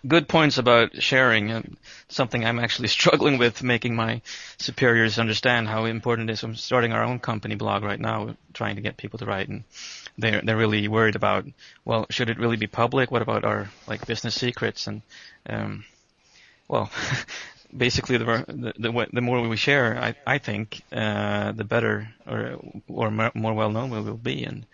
good 0.07 0.29
points 0.29 0.59
about 0.59 1.03
sharing. 1.03 1.51
Uh, 1.51 1.63
something 2.09 2.45
I'm 2.45 2.59
actually 2.59 2.89
struggling 2.99 3.39
with 3.39 3.63
making 3.63 3.95
my 3.95 4.23
superiors 4.59 5.19
understand 5.19 5.69
how 5.69 5.85
important 5.85 6.31
it 6.31 6.35
is. 6.35 6.43
I'm 6.43 6.55
starting 6.55 6.93
our 6.93 7.05
own 7.05 7.19
company 7.19 7.55
blog 7.55 7.83
right 7.83 8.01
now, 8.01 8.37
trying 8.53 8.77
to 8.77 8.83
get 8.83 8.97
people 8.97 9.19
to 9.19 9.27
write, 9.27 9.49
and 9.49 9.65
they're 10.19 10.43
they're 10.43 10.57
really 10.57 10.89
worried 10.89 11.17
about. 11.17 11.47
Well, 11.85 12.07
should 12.11 12.31
it 12.31 12.39
really 12.39 12.57
be 12.57 12.67
public? 12.67 13.11
What 13.11 13.23
about 13.23 13.45
our 13.45 13.69
like 13.87 14.07
business 14.07 14.35
secrets? 14.35 14.87
And 14.87 15.03
um, 15.49 15.85
well, 16.69 16.91
basically, 17.77 18.17
the, 18.17 18.45
the 18.79 19.07
the 19.13 19.21
more 19.21 19.47
we 19.47 19.57
share, 19.57 19.99
I 19.99 20.15
I 20.27 20.39
think 20.39 20.83
uh, 20.93 21.53
the 21.53 21.65
better 21.65 22.09
or 22.27 22.59
or 22.89 23.11
more 23.11 23.55
well 23.55 23.71
known 23.71 23.91
we 23.91 24.01
will 24.01 24.17
be, 24.17 24.45
and 24.45 24.67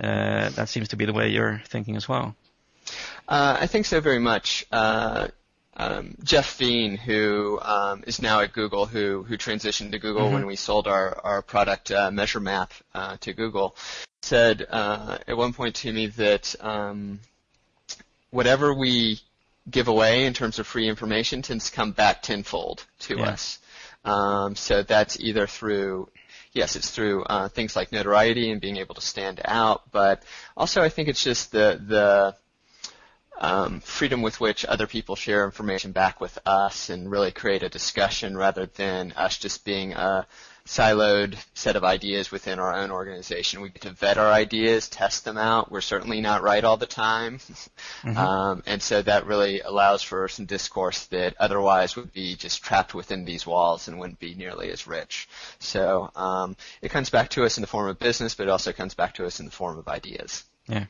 uh, 0.00 0.50
that 0.50 0.68
seems 0.68 0.88
to 0.88 0.96
be 0.96 1.04
the 1.04 1.12
way 1.12 1.28
you're 1.30 1.62
thinking 1.66 1.96
as 1.96 2.08
well. 2.08 2.34
Uh, 3.28 3.58
I 3.60 3.66
think 3.66 3.86
so 3.86 4.00
very 4.00 4.18
much. 4.18 4.64
Uh, 4.70 5.28
um, 5.76 6.14
Jeff 6.22 6.58
Veen, 6.58 6.96
who 6.96 7.58
um, 7.62 8.04
is 8.06 8.20
now 8.20 8.40
at 8.40 8.52
Google, 8.52 8.86
who 8.86 9.22
who 9.22 9.38
transitioned 9.38 9.92
to 9.92 9.98
Google 9.98 10.24
mm-hmm. 10.24 10.34
when 10.34 10.46
we 10.46 10.56
sold 10.56 10.86
our 10.86 11.18
our 11.24 11.42
product 11.42 11.90
uh, 11.90 12.10
Measure 12.10 12.40
Map 12.40 12.72
uh, 12.94 13.16
to 13.20 13.32
Google, 13.32 13.76
said 14.22 14.66
uh, 14.68 15.18
at 15.26 15.36
one 15.36 15.52
point 15.52 15.76
to 15.76 15.92
me 15.92 16.08
that 16.08 16.54
um, 16.60 17.20
whatever 18.30 18.74
we 18.74 19.20
give 19.70 19.88
away 19.88 20.26
in 20.26 20.34
terms 20.34 20.58
of 20.58 20.66
free 20.66 20.88
information 20.88 21.42
tends 21.42 21.70
to 21.70 21.76
come 21.76 21.92
back 21.92 22.22
tenfold 22.22 22.84
to 23.00 23.18
yeah. 23.18 23.30
us. 23.30 23.58
Um, 24.04 24.56
so 24.56 24.82
that's 24.82 25.20
either 25.20 25.46
through 25.46 26.08
yes, 26.52 26.76
it's 26.76 26.90
through 26.90 27.24
uh, 27.24 27.48
things 27.48 27.76
like 27.76 27.92
notoriety 27.92 28.50
and 28.50 28.60
being 28.60 28.76
able 28.76 28.94
to 28.96 29.00
stand 29.00 29.40
out, 29.44 29.90
but 29.92 30.22
also 30.56 30.82
I 30.82 30.88
think 30.88 31.08
it's 31.08 31.22
just 31.22 31.52
the 31.52 31.80
the 31.86 32.36
um, 33.40 33.80
freedom 33.80 34.22
with 34.22 34.40
which 34.40 34.64
other 34.64 34.86
people 34.86 35.16
share 35.16 35.44
information 35.44 35.92
back 35.92 36.20
with 36.20 36.38
us 36.44 36.90
and 36.90 37.10
really 37.10 37.32
create 37.32 37.62
a 37.62 37.68
discussion 37.68 38.36
rather 38.36 38.66
than 38.66 39.12
us 39.12 39.38
just 39.38 39.64
being 39.64 39.92
a 39.94 40.26
siloed 40.66 41.36
set 41.54 41.74
of 41.74 41.82
ideas 41.82 42.30
within 42.30 42.58
our 42.58 42.74
own 42.74 42.90
organization. 42.90 43.62
We 43.62 43.70
get 43.70 43.82
to 43.82 43.90
vet 43.90 44.18
our 44.18 44.30
ideas, 44.30 44.88
test 44.88 45.24
them 45.24 45.38
out. 45.38 45.72
We're 45.72 45.80
certainly 45.80 46.20
not 46.20 46.42
right 46.42 46.62
all 46.62 46.76
the 46.76 46.86
time. 46.86 47.40
Mm-hmm. 48.00 48.16
Um, 48.16 48.62
and 48.66 48.82
so 48.82 49.02
that 49.02 49.26
really 49.26 49.60
allows 49.60 50.02
for 50.02 50.26
some 50.26 50.46
discourse 50.46 51.04
that 51.06 51.34
otherwise 51.38 51.96
would 51.96 52.14
be 52.14 52.34
just 52.34 52.62
trapped 52.62 52.94
within 52.94 53.26
these 53.26 53.46
walls 53.46 53.88
and 53.88 53.98
wouldn't 53.98 54.18
be 54.18 54.34
nearly 54.34 54.70
as 54.70 54.86
rich. 54.86 55.28
So 55.58 56.10
um, 56.16 56.56
it 56.80 56.90
comes 56.90 57.10
back 57.10 57.28
to 57.30 57.44
us 57.44 57.58
in 57.58 57.60
the 57.60 57.66
form 57.66 57.90
of 57.90 57.98
business, 57.98 58.34
but 58.34 58.44
it 58.44 58.48
also 58.48 58.72
comes 58.72 58.94
back 58.94 59.14
to 59.16 59.26
us 59.26 59.38
in 59.38 59.44
the 59.44 59.52
form 59.52 59.76
of 59.76 59.86
ideas. 59.86 60.44
Yeah. 60.66 60.86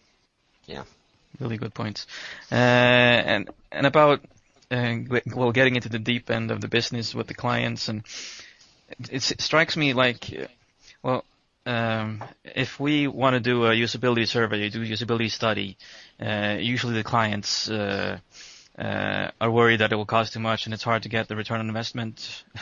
Yeah 0.67 0.85
really 1.39 1.57
good 1.57 1.75
points. 1.75 2.07
Uh, 2.51 2.55
and 2.55 3.51
and 3.71 3.87
about 3.87 4.21
uh, 4.71 4.95
well, 5.35 5.53
getting 5.53 5.77
into 5.77 5.89
the 5.89 5.99
deep 5.99 6.31
end 6.31 6.51
of 6.51 6.61
the 6.61 6.69
business 6.69 7.15
with 7.15 7.27
the 7.27 7.35
clients, 7.35 7.89
and 7.89 8.05
it, 9.11 9.31
it 9.31 9.41
strikes 9.41 9.77
me 9.77 9.93
like, 9.93 10.33
uh, 10.33 10.47
well, 11.03 11.25
um, 11.67 12.23
if 12.45 12.81
we 12.81 13.07
want 13.07 13.35
to 13.35 13.41
do 13.41 13.67
a 13.67 13.71
usability 13.71 14.27
survey, 14.27 14.69
do 14.71 14.83
a 14.83 14.87
usability 14.87 15.31
study, 15.31 15.77
uh, 16.21 16.57
usually 16.59 16.95
the 16.95 17.05
clients 17.05 17.69
uh, 17.69 18.19
uh, 18.79 19.31
are 19.41 19.51
worried 19.51 19.81
that 19.81 19.93
it 19.93 19.97
will 19.97 20.07
cost 20.07 20.33
too 20.33 20.41
much 20.41 20.67
and 20.67 20.75
it's 20.75 20.83
hard 20.83 21.03
to 21.03 21.09
get 21.09 21.29
the 21.29 21.37
return 21.37 21.61
on 21.61 21.69
investment 21.69 22.45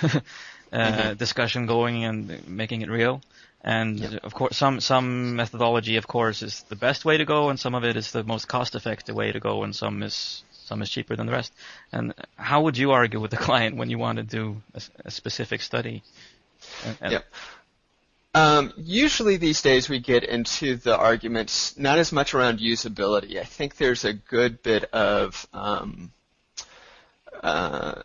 mm-hmm. 0.73 1.15
discussion 1.15 1.67
going 1.67 2.05
and 2.05 2.49
making 2.49 2.83
it 2.83 2.91
real. 2.91 3.21
And 3.62 3.99
yep. 3.99 4.25
of 4.25 4.35
course, 4.35 4.57
some 4.57 4.81
some 4.81 5.37
methodology, 5.37 5.97
of 5.97 6.07
course, 6.07 6.43
is 6.43 6.62
the 6.69 6.77
best 6.77 7.05
way 7.05 7.17
to 7.17 7.25
go, 7.25 7.49
and 7.49 7.59
some 7.59 7.75
of 7.75 7.85
it 7.85 7.97
is 7.97 8.12
the 8.12 8.23
most 8.23 8.47
cost-effective 8.47 9.15
way 9.15 9.33
to 9.33 9.41
go, 9.41 9.65
and 9.65 9.75
some 9.75 10.03
is 10.03 10.45
some 10.53 10.83
is 10.83 10.91
cheaper 10.91 11.17
than 11.17 11.27
the 11.27 11.33
rest. 11.33 11.53
And 11.91 12.15
how 12.37 12.62
would 12.62 12.77
you 12.77 12.93
argue 12.93 13.21
with 13.21 13.31
the 13.31 13.37
client 13.49 13.77
when 13.77 13.91
you 13.91 13.99
want 13.99 14.19
to 14.19 14.23
do 14.23 14.62
a, 14.75 14.83
a 15.07 15.11
specific 15.11 15.62
study? 15.62 16.03
And, 17.00 17.12
yep. 17.12 17.25
Um, 18.35 18.73
usually 18.77 19.38
these 19.38 19.62
days 19.62 19.88
we 19.88 19.99
get 19.99 20.23
into 20.23 20.77
the 20.77 20.97
arguments 20.97 21.77
not 21.79 21.99
as 21.99 22.12
much 22.12 22.35
around 22.35 22.61
usability. 22.61 23.41
I 23.41 23.45
think 23.45 23.77
there's 23.77 24.05
a 24.05 24.12
good 24.12 24.62
bit 24.62 24.85
of 24.93 25.47
um, 25.53 26.12
uh, 27.43 28.03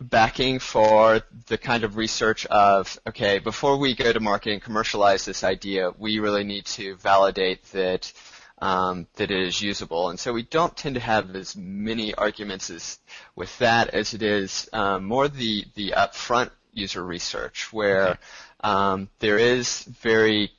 backing 0.00 0.58
for 0.60 1.20
the 1.48 1.58
kind 1.58 1.82
of 1.82 1.96
research 1.96 2.46
of 2.46 3.00
okay 3.06 3.40
before 3.40 3.76
we 3.76 3.94
go 3.96 4.12
to 4.12 4.20
market 4.20 4.52
and 4.52 4.62
commercialize 4.62 5.24
this 5.24 5.42
idea 5.42 5.90
we 5.98 6.20
really 6.20 6.44
need 6.44 6.64
to 6.64 6.94
validate 6.96 7.62
that 7.72 8.12
um, 8.60 9.06
that 9.16 9.30
it 9.30 9.40
is 9.40 9.60
usable 9.60 10.10
and 10.10 10.18
so 10.18 10.32
we 10.32 10.42
don't 10.44 10.76
tend 10.76 10.94
to 10.94 11.00
have 11.00 11.34
as 11.34 11.56
many 11.56 12.14
arguments 12.14 12.70
as 12.70 12.98
with 13.34 13.56
that 13.58 13.88
as 13.90 14.14
it 14.14 14.22
is 14.22 14.68
um, 14.72 15.04
more 15.04 15.26
the 15.26 15.64
the 15.74 15.90
upfront 15.96 16.50
user 16.72 17.04
research 17.04 17.72
where 17.72 18.10
okay. 18.10 18.18
um, 18.60 19.08
there 19.18 19.38
is 19.38 19.82
very 19.82 20.52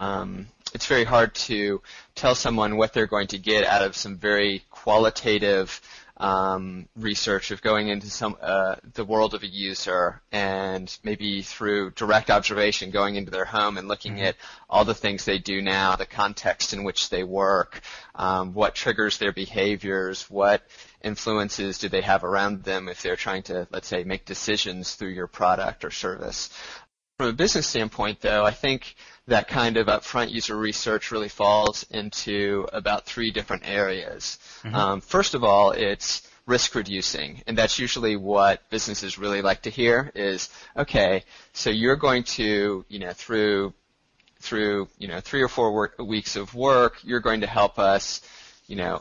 um, 0.00 0.48
it's 0.72 0.86
very 0.86 1.04
hard 1.04 1.34
to 1.34 1.80
tell 2.16 2.34
someone 2.34 2.76
what 2.76 2.92
they're 2.92 3.06
going 3.06 3.28
to 3.28 3.38
get 3.38 3.64
out 3.64 3.82
of 3.82 3.94
some 3.94 4.16
very 4.16 4.64
qualitative 4.70 5.80
um, 6.16 6.88
research 6.96 7.50
of 7.50 7.60
going 7.60 7.88
into 7.88 8.08
some 8.08 8.36
uh, 8.40 8.76
the 8.94 9.04
world 9.04 9.34
of 9.34 9.42
a 9.42 9.46
user 9.46 10.22
and 10.30 10.96
maybe 11.02 11.42
through 11.42 11.90
direct 11.90 12.30
observation 12.30 12.90
going 12.90 13.16
into 13.16 13.32
their 13.32 13.44
home 13.44 13.78
and 13.78 13.88
looking 13.88 14.14
mm-hmm. 14.14 14.26
at 14.26 14.36
all 14.70 14.84
the 14.84 14.94
things 14.94 15.24
they 15.24 15.38
do 15.38 15.60
now, 15.60 15.96
the 15.96 16.06
context 16.06 16.72
in 16.72 16.84
which 16.84 17.10
they 17.10 17.24
work, 17.24 17.80
um, 18.14 18.54
what 18.54 18.76
triggers 18.76 19.18
their 19.18 19.32
behaviors, 19.32 20.30
what 20.30 20.62
influences 21.02 21.78
do 21.78 21.88
they 21.88 22.00
have 22.00 22.24
around 22.24 22.62
them 22.62 22.88
if 22.88 23.02
they're 23.02 23.16
trying 23.16 23.42
to, 23.42 23.66
let's 23.70 23.88
say, 23.88 24.04
make 24.04 24.24
decisions 24.24 24.94
through 24.94 25.10
your 25.10 25.26
product 25.26 25.84
or 25.84 25.90
service. 25.90 26.50
From 27.18 27.28
a 27.28 27.32
business 27.32 27.68
standpoint, 27.68 28.20
though, 28.20 28.44
I 28.44 28.50
think 28.50 28.96
that 29.28 29.46
kind 29.46 29.76
of 29.76 29.86
upfront 29.86 30.32
user 30.32 30.56
research 30.56 31.12
really 31.12 31.28
falls 31.28 31.86
into 31.90 32.66
about 32.72 33.06
three 33.06 33.30
different 33.30 33.62
areas. 33.66 34.38
Mm-hmm. 34.62 34.74
Um, 34.74 35.00
first 35.00 35.34
of 35.34 35.44
all, 35.44 35.70
it's 35.70 36.28
risk 36.46 36.74
reducing, 36.74 37.40
and 37.46 37.56
that's 37.56 37.78
usually 37.78 38.16
what 38.16 38.68
businesses 38.68 39.16
really 39.16 39.42
like 39.42 39.62
to 39.62 39.70
hear 39.70 40.10
is, 40.16 40.50
okay, 40.76 41.22
so 41.52 41.70
you're 41.70 41.96
going 41.96 42.24
to, 42.24 42.84
you 42.88 42.98
know, 42.98 43.12
through 43.12 43.72
through 44.40 44.88
you 44.98 45.08
know 45.08 45.20
three 45.20 45.40
or 45.40 45.48
four 45.48 45.72
work, 45.72 45.98
weeks 45.98 46.36
of 46.36 46.54
work, 46.54 46.98
you're 47.02 47.20
going 47.20 47.40
to 47.40 47.46
help 47.46 47.78
us, 47.78 48.20
you 48.66 48.76
know, 48.76 49.00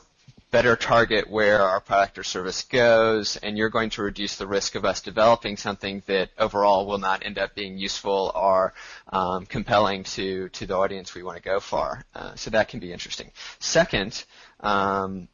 better 0.53 0.75
target 0.75 1.27
where 1.27 1.63
our 1.63 1.79
product 1.79 2.19
or 2.19 2.23
service 2.23 2.61
goes, 2.65 3.37
and 3.37 3.57
you're 3.57 3.71
going 3.71 3.89
to 3.89 4.03
reduce 4.03 4.35
the 4.35 4.45
risk 4.45 4.75
of 4.75 4.85
us 4.85 5.01
developing 5.01 5.57
something 5.57 6.03
that 6.05 6.29
overall 6.37 6.85
will 6.85 6.99
not 6.99 7.25
end 7.25 7.39
up 7.39 7.55
being 7.55 7.75
useful 7.75 8.31
or 8.35 8.71
um, 9.11 9.47
compelling 9.47 10.03
to, 10.03 10.47
to 10.49 10.67
the 10.67 10.77
audience 10.77 11.15
we 11.15 11.23
want 11.23 11.37
to 11.37 11.43
go 11.43 11.59
for. 11.59 12.05
Uh, 12.13 12.35
so 12.35 12.51
that 12.51 12.67
can 12.67 12.79
be 12.79 12.93
interesting. 12.93 13.31
Second, 13.57 14.25
um, 14.59 15.27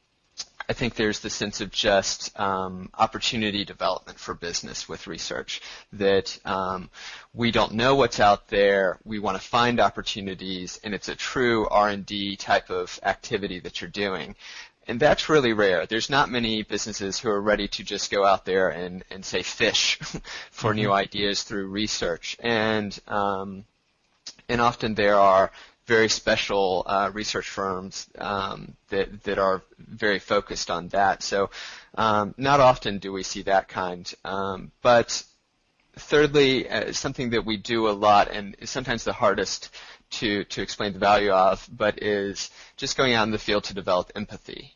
I 0.69 0.73
think 0.73 0.93
there's 0.93 1.19
the 1.19 1.31
sense 1.31 1.61
of 1.61 1.71
just 1.71 2.39
um, 2.39 2.91
opportunity 2.93 3.65
development 3.65 4.19
for 4.19 4.35
business 4.35 4.87
with 4.87 5.07
research 5.07 5.61
that 5.93 6.37
um, 6.45 6.91
we 7.33 7.49
don't 7.49 7.73
know 7.73 7.95
what's 7.95 8.19
out 8.19 8.49
there. 8.49 8.99
We 9.03 9.17
want 9.17 9.35
to 9.41 9.45
find 9.45 9.79
opportunities, 9.79 10.79
and 10.83 10.93
it's 10.93 11.09
a 11.09 11.15
true 11.15 11.67
R&D 11.67 12.35
type 12.35 12.69
of 12.69 12.99
activity 13.01 13.59
that 13.61 13.81
you're 13.81 13.89
doing 13.89 14.35
and 14.87 14.99
that's 14.99 15.29
really 15.29 15.53
rare. 15.53 15.85
There's 15.85 16.09
not 16.09 16.29
many 16.29 16.63
businesses 16.63 17.19
who 17.19 17.29
are 17.29 17.41
ready 17.41 17.67
to 17.69 17.83
just 17.83 18.11
go 18.11 18.25
out 18.25 18.45
there 18.45 18.69
and, 18.69 19.03
and 19.11 19.23
say 19.23 19.43
fish 19.43 19.97
for 20.51 20.71
mm-hmm. 20.71 20.81
new 20.81 20.91
ideas 20.91 21.43
through 21.43 21.67
research. 21.67 22.37
And 22.39 22.97
um, 23.07 23.65
and 24.47 24.59
often 24.59 24.95
there 24.95 25.15
are 25.15 25.51
very 25.85 26.09
special 26.09 26.83
uh, 26.85 27.09
research 27.13 27.49
firms 27.49 28.07
um, 28.17 28.75
that 28.89 29.23
that 29.23 29.37
are 29.39 29.61
very 29.77 30.19
focused 30.19 30.69
on 30.69 30.87
that. 30.89 31.23
So 31.23 31.49
um, 31.95 32.33
not 32.37 32.59
often 32.59 32.99
do 32.99 33.11
we 33.11 33.23
see 33.23 33.43
that 33.43 33.67
kind. 33.67 34.11
Um, 34.23 34.71
but 34.81 35.23
thirdly, 35.97 36.69
uh, 36.69 36.93
something 36.93 37.31
that 37.31 37.45
we 37.45 37.57
do 37.57 37.89
a 37.89 37.91
lot 37.91 38.29
and 38.31 38.55
is 38.59 38.69
sometimes 38.69 39.03
the 39.03 39.13
hardest 39.13 39.69
to 40.11 40.43
to 40.45 40.61
explain 40.61 40.93
the 40.93 40.99
value 40.99 41.31
of, 41.31 41.67
but 41.71 42.01
is 42.01 42.49
just 42.77 42.97
going 42.97 43.13
out 43.13 43.23
in 43.23 43.31
the 43.31 43.39
field 43.39 43.63
to 43.65 43.73
develop 43.73 44.11
empathy 44.15 44.73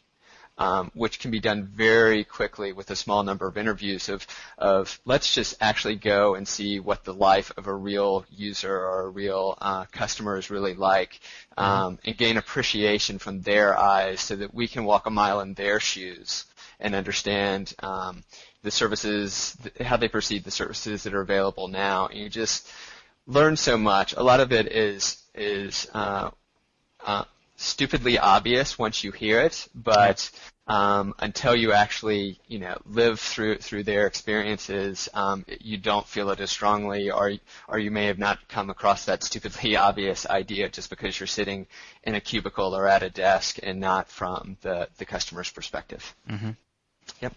um, 0.58 0.92
which 0.94 1.20
can 1.20 1.32
be 1.32 1.40
done 1.40 1.66
very 1.66 2.24
quickly 2.24 2.74
with 2.74 2.92
a 2.92 2.96
small 2.96 3.24
number 3.24 3.48
of 3.48 3.58
interviews 3.58 4.10
of, 4.10 4.26
of 4.58 5.00
let's 5.06 5.34
just 5.34 5.56
actually 5.60 5.96
go 5.96 6.36
and 6.36 6.48
see 6.48 6.80
what 6.80 7.04
the 7.04 7.14
life 7.14 7.52
of 7.58 7.68
a 7.68 7.74
real 7.74 8.26
user 8.30 8.76
or 8.76 9.02
a 9.02 9.10
real 9.10 9.58
uh, 9.60 9.86
customer 9.86 10.38
is 10.38 10.52
really 10.52 10.76
like 10.76 11.20
mm-hmm. 11.58 11.64
um, 11.64 12.00
and 12.06 12.18
gain 12.18 12.38
appreciation 12.38 13.18
from 13.18 13.42
their 13.42 13.78
eyes 13.78 14.22
so 14.22 14.36
that 14.36 14.54
we 14.54 14.68
can 14.68 14.86
walk 14.86 15.08
a 15.08 15.10
mile 15.10 15.40
in 15.40 15.54
their 15.56 15.80
shoes 15.80 16.46
and 16.80 16.94
understand 16.94 17.74
um, 17.80 18.24
the 18.62 18.72
services, 18.72 19.58
how 19.82 19.98
they 19.98 20.08
perceive 20.08 20.44
the 20.44 20.52
services 20.52 21.04
that 21.04 21.14
are 21.14 21.22
available 21.22 21.68
now. 21.68 22.08
And 22.08 22.20
you 22.20 22.30
just 22.30 22.70
learn 23.26 23.56
so 23.56 23.78
much. 23.78 24.14
A 24.14 24.24
lot 24.24 24.40
of 24.40 24.52
it 24.52 24.72
is 24.72 25.23
is 25.36 25.88
uh, 25.94 26.32
uh, 27.06 27.24
stupidly 27.56 28.18
obvious 28.18 28.78
once 28.78 29.04
you 29.04 29.12
hear 29.12 29.42
it, 29.42 29.68
but 29.74 30.30
um, 30.68 31.14
until 31.20 31.56
you 31.56 31.74
actually, 31.74 32.40
you 32.48 32.60
know, 32.60 32.78
live 32.86 33.20
through 33.20 33.58
through 33.58 33.84
their 33.84 34.08
experiences, 34.08 35.10
um, 35.14 35.46
you 35.60 35.78
don't 35.78 36.08
feel 36.08 36.30
it 36.30 36.40
as 36.40 36.52
strongly, 36.52 37.12
or 37.12 37.34
or 37.68 37.80
you 37.80 37.92
may 37.92 38.06
have 38.06 38.20
not 38.20 38.48
come 38.48 38.70
across 38.70 39.06
that 39.06 39.24
stupidly 39.24 39.76
obvious 39.90 40.26
idea 40.26 40.70
just 40.70 40.90
because 40.90 41.20
you're 41.20 41.28
sitting 41.28 41.68
in 42.04 42.16
a 42.16 42.22
cubicle 42.22 42.76
or 42.76 42.88
at 42.88 43.04
a 43.04 43.10
desk 43.10 43.60
and 43.62 43.80
not 43.80 44.10
from 44.10 44.58
the 44.62 44.88
the 44.98 45.06
customer's 45.06 45.50
perspective. 45.50 46.16
Mm-hmm. 46.30 46.52
Yep. 47.22 47.34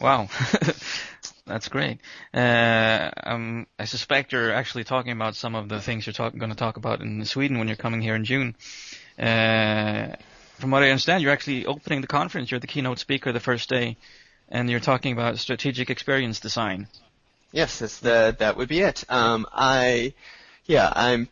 Wow. 0.00 0.28
That's 1.46 1.68
great. 1.68 2.00
Uh, 2.34 3.10
um, 3.22 3.66
I 3.78 3.84
suspect 3.84 4.32
you're 4.32 4.52
actually 4.52 4.82
talking 4.82 5.12
about 5.12 5.36
some 5.36 5.54
of 5.54 5.68
the 5.68 5.80
things 5.80 6.06
you're 6.06 6.30
going 6.30 6.50
to 6.50 6.56
talk 6.56 6.76
about 6.76 7.00
in 7.00 7.24
Sweden 7.24 7.58
when 7.58 7.68
you're 7.68 7.76
coming 7.76 8.02
here 8.02 8.16
in 8.16 8.24
June. 8.24 8.56
Uh, 9.16 10.16
from 10.58 10.72
what 10.72 10.82
I 10.82 10.90
understand, 10.90 11.22
you're 11.22 11.32
actually 11.32 11.64
opening 11.64 12.00
the 12.00 12.08
conference. 12.08 12.50
You're 12.50 12.58
the 12.58 12.66
keynote 12.66 12.98
speaker 12.98 13.30
the 13.30 13.40
first 13.40 13.68
day, 13.68 13.96
and 14.48 14.68
you're 14.68 14.80
talking 14.80 15.12
about 15.12 15.38
strategic 15.38 15.88
experience 15.88 16.40
design. 16.40 16.88
Yes, 17.52 17.78
the, 17.78 18.34
that 18.38 18.56
would 18.56 18.68
be 18.68 18.80
it. 18.80 19.04
Um, 19.08 19.46
I, 19.52 20.14
yeah, 20.64 20.92
I'm 20.94 21.28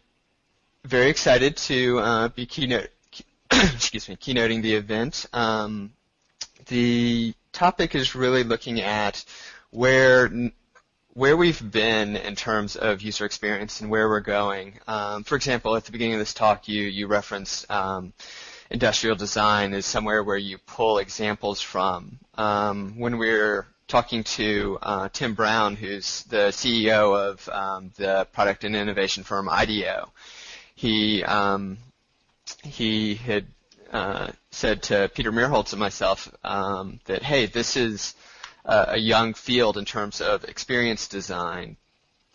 very 0.85 1.11
excited 1.11 1.57
to 1.57 1.99
uh, 1.99 2.29
be 2.29 2.47
keynote, 2.47 2.89
excuse 3.51 4.09
me, 4.09 4.15
keynoting 4.15 4.63
the 4.63 4.75
event. 4.75 5.27
Um, 5.33 5.93
the 6.67 7.35
topic 7.53 7.95
is 7.95 8.15
really 8.15 8.45
looking 8.45 8.81
at 8.81 9.25
where 9.75 10.31
where 11.15 11.37
we've 11.37 11.71
been 11.71 12.17
in 12.17 12.35
terms 12.35 12.77
of 12.77 13.03
user 13.03 13.25
experience 13.25 13.81
and 13.81 13.91
where 13.91 14.09
we're 14.09 14.21
going. 14.21 14.75
Um, 14.89 15.23
for 15.23 15.37
example, 15.37 15.77
at 15.77 15.85
the 15.85 15.93
beginning 15.93 16.15
of 16.15 16.21
this 16.21 16.35
talk, 16.35 16.69
you 16.69 16.83
you 16.83 17.07
referenced 17.09 17.71
um, 17.71 18.13
industrial 18.71 19.17
design 19.17 19.75
as 19.75 19.85
somewhere 19.85 20.23
where 20.23 20.37
you 20.37 20.59
pull 20.59 20.99
examples 20.99 21.61
from. 21.61 22.19
Um, 22.35 22.99
when 22.99 23.19
we 23.19 23.31
are 23.31 23.67
talking 23.89 24.25
to 24.25 24.79
uh, 24.81 25.09
Tim 25.13 25.35
Brown, 25.35 25.77
who's 25.77 26.23
the 26.25 26.49
CEO 26.51 27.17
of 27.17 27.49
um, 27.49 27.91
the 27.97 28.27
product 28.33 28.65
and 28.65 28.77
innovation 28.77 29.25
firm 29.25 29.49
IDEO, 29.49 30.13
he 30.77 31.25
um, 31.25 31.79
he 32.63 33.17
had 33.17 33.47
uh, 33.93 34.29
said 34.53 34.85
to 34.85 35.11
Peter 35.15 35.33
Merholz 35.33 35.73
and 35.73 35.81
myself 35.81 36.33
um, 36.45 37.01
that 37.07 37.25
hey, 37.25 37.47
this 37.47 37.77
is 37.77 38.15
a 38.65 38.97
young 38.97 39.35
field 39.35 39.77
in 39.77 39.85
terms 39.85 40.21
of 40.21 40.45
experience 40.45 41.09
design. 41.09 41.77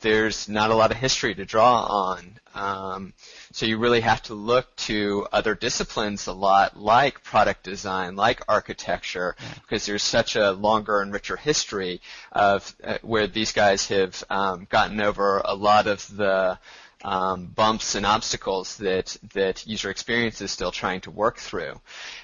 There's 0.01 0.47
not 0.47 0.69
a 0.69 0.75
lot 0.75 0.91
of 0.91 0.97
history 0.97 1.35
to 1.35 1.43
draw 1.43 1.83
on. 1.83 2.39
Um, 2.55 3.13
so 3.51 3.65
you 3.65 3.77
really 3.77 4.01
have 4.01 4.21
to 4.23 4.33
look 4.33 4.73
to 4.77 5.27
other 5.31 5.55
disciplines 5.55 6.27
a 6.27 6.33
lot, 6.33 6.77
like 6.77 7.23
product 7.23 7.63
design, 7.63 8.15
like 8.15 8.41
architecture, 8.47 9.35
because 9.61 9.85
there's 9.85 10.03
such 10.03 10.35
a 10.35 10.51
longer 10.51 11.01
and 11.01 11.11
richer 11.11 11.35
history 11.35 12.01
of 12.31 12.73
uh, 12.83 12.97
where 13.01 13.27
these 13.27 13.51
guys 13.51 13.87
have 13.87 14.23
um, 14.29 14.67
gotten 14.69 15.01
over 15.01 15.41
a 15.43 15.55
lot 15.55 15.87
of 15.87 16.05
the 16.15 16.57
um, 17.03 17.45
bumps 17.45 17.95
and 17.95 18.05
obstacles 18.05 18.77
that 18.77 19.15
that 19.33 19.65
user 19.65 19.89
experience 19.89 20.41
is 20.41 20.51
still 20.51 20.71
trying 20.71 21.01
to 21.01 21.11
work 21.11 21.37
through, 21.37 21.79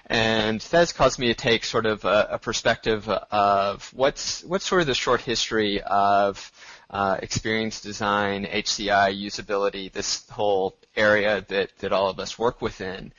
and 0.07 0.59
that 0.61 0.79
has 0.79 0.91
caused 0.91 1.19
me 1.19 1.27
to 1.27 1.33
take 1.33 1.63
sort 1.63 1.85
of 1.85 2.03
a, 2.03 2.27
a 2.31 2.39
perspective 2.39 3.07
of 3.07 3.89
what's 3.93 4.43
what's 4.43 4.65
sort 4.65 4.81
of 4.81 4.87
the 4.87 4.93
short 4.93 5.21
history 5.21 5.81
of 5.81 6.51
uh, 6.89 7.17
experience 7.21 7.81
design, 7.81 8.45
HCI, 8.45 9.21
usability, 9.21 9.91
this 9.91 10.27
whole 10.29 10.75
area 10.95 11.45
that 11.47 11.77
that 11.79 11.93
all 11.93 12.09
of 12.09 12.19
us 12.19 12.37
work 12.37 12.61
within, 12.61 13.13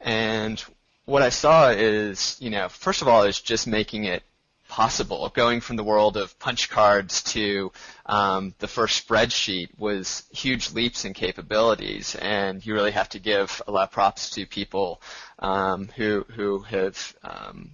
and 0.00 0.64
what 1.04 1.22
I 1.22 1.28
saw 1.28 1.70
is, 1.70 2.36
you 2.40 2.50
know, 2.50 2.68
first 2.68 3.02
of 3.02 3.08
all, 3.08 3.24
is 3.24 3.40
just 3.40 3.66
making 3.66 4.04
it 4.04 4.22
possible. 4.68 5.30
Going 5.34 5.60
from 5.60 5.76
the 5.76 5.84
world 5.84 6.16
of 6.16 6.38
punch 6.38 6.70
cards 6.70 7.22
to 7.34 7.72
um, 8.06 8.54
the 8.58 8.68
first 8.68 9.06
spreadsheet 9.06 9.68
was 9.78 10.24
huge 10.30 10.72
leaps 10.72 11.04
in 11.04 11.14
capabilities, 11.14 12.14
and 12.14 12.64
you 12.64 12.74
really 12.74 12.92
have 12.92 13.08
to 13.10 13.18
give 13.18 13.62
a 13.66 13.72
lot 13.72 13.84
of 13.84 13.90
props 13.90 14.30
to 14.30 14.46
people 14.46 15.00
um, 15.38 15.88
who 15.96 16.24
who 16.30 16.60
have 16.60 17.16
um, 17.22 17.70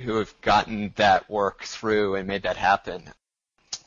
who 0.00 0.16
have 0.16 0.34
gotten 0.40 0.92
that 0.96 1.28
work 1.28 1.62
through 1.64 2.14
and 2.14 2.26
made 2.26 2.42
that 2.42 2.56
happen 2.56 3.12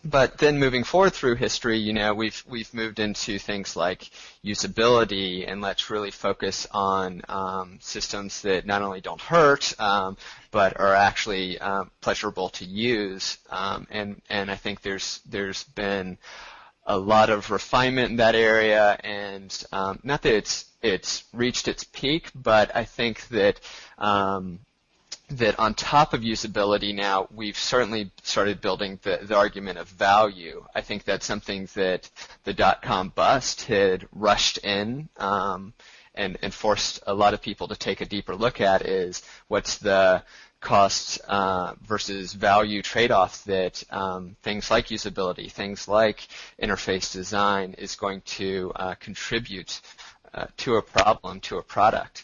but 0.03 0.37
then 0.37 0.59
moving 0.59 0.83
forward 0.83 1.13
through 1.13 1.35
history, 1.35 1.77
you 1.77 1.93
know, 1.93 2.13
we've 2.13 2.43
we've 2.47 2.73
moved 2.73 2.99
into 2.99 3.39
things 3.39 3.75
like 3.75 4.09
usability, 4.43 5.49
and 5.49 5.61
let's 5.61 5.89
really 5.89 6.11
focus 6.11 6.67
on 6.71 7.21
um, 7.29 7.77
systems 7.81 8.41
that 8.41 8.65
not 8.65 8.81
only 8.81 8.99
don't 8.99 9.21
hurt, 9.21 9.79
um, 9.79 10.17
but 10.51 10.79
are 10.79 10.93
actually 10.93 11.57
um, 11.59 11.89
pleasurable 12.01 12.49
to 12.49 12.65
use. 12.65 13.37
Um, 13.49 13.87
and 13.89 14.21
and 14.29 14.51
I 14.51 14.55
think 14.55 14.81
there's 14.81 15.21
there's 15.25 15.63
been 15.63 16.17
a 16.85 16.97
lot 16.97 17.29
of 17.29 17.49
refinement 17.49 18.11
in 18.11 18.17
that 18.17 18.35
area, 18.35 18.99
and 19.03 19.65
um, 19.71 19.99
not 20.03 20.21
that 20.23 20.35
it's 20.35 20.65
it's 20.81 21.23
reached 21.33 21.69
its 21.69 21.85
peak, 21.85 22.29
but 22.35 22.75
I 22.75 22.83
think 22.83 23.25
that 23.29 23.61
um, 23.97 24.59
that 25.37 25.59
on 25.59 25.73
top 25.73 26.13
of 26.13 26.21
usability 26.21 26.93
now, 26.93 27.27
we've 27.33 27.57
certainly 27.57 28.11
started 28.23 28.61
building 28.61 28.99
the, 29.03 29.19
the 29.21 29.35
argument 29.35 29.77
of 29.77 29.87
value. 29.89 30.65
I 30.75 30.81
think 30.81 31.03
that's 31.03 31.25
something 31.25 31.67
that 31.75 32.09
the 32.43 32.53
dot-com 32.53 33.09
bust 33.09 33.63
had 33.65 34.07
rushed 34.11 34.59
in 34.59 35.09
um, 35.17 35.73
and, 36.15 36.37
and 36.41 36.53
forced 36.53 37.01
a 37.07 37.13
lot 37.13 37.33
of 37.33 37.41
people 37.41 37.67
to 37.67 37.75
take 37.75 38.01
a 38.01 38.05
deeper 38.05 38.35
look 38.35 38.61
at 38.61 38.85
is 38.85 39.23
what's 39.47 39.77
the 39.77 40.23
cost 40.59 41.19
uh, 41.27 41.73
versus 41.85 42.33
value 42.33 42.81
trade-off 42.81 43.43
that 43.43 43.83
um, 43.91 44.35
things 44.43 44.71
like 44.71 44.87
usability, 44.87 45.51
things 45.51 45.87
like 45.87 46.27
interface 46.61 47.11
design 47.11 47.75
is 47.77 47.95
going 47.95 48.21
to 48.21 48.71
uh, 48.75 48.95
contribute 48.95 49.81
uh, 50.33 50.45
to 50.57 50.75
a 50.75 50.81
problem, 50.81 51.39
to 51.41 51.57
a 51.57 51.63
product. 51.63 52.23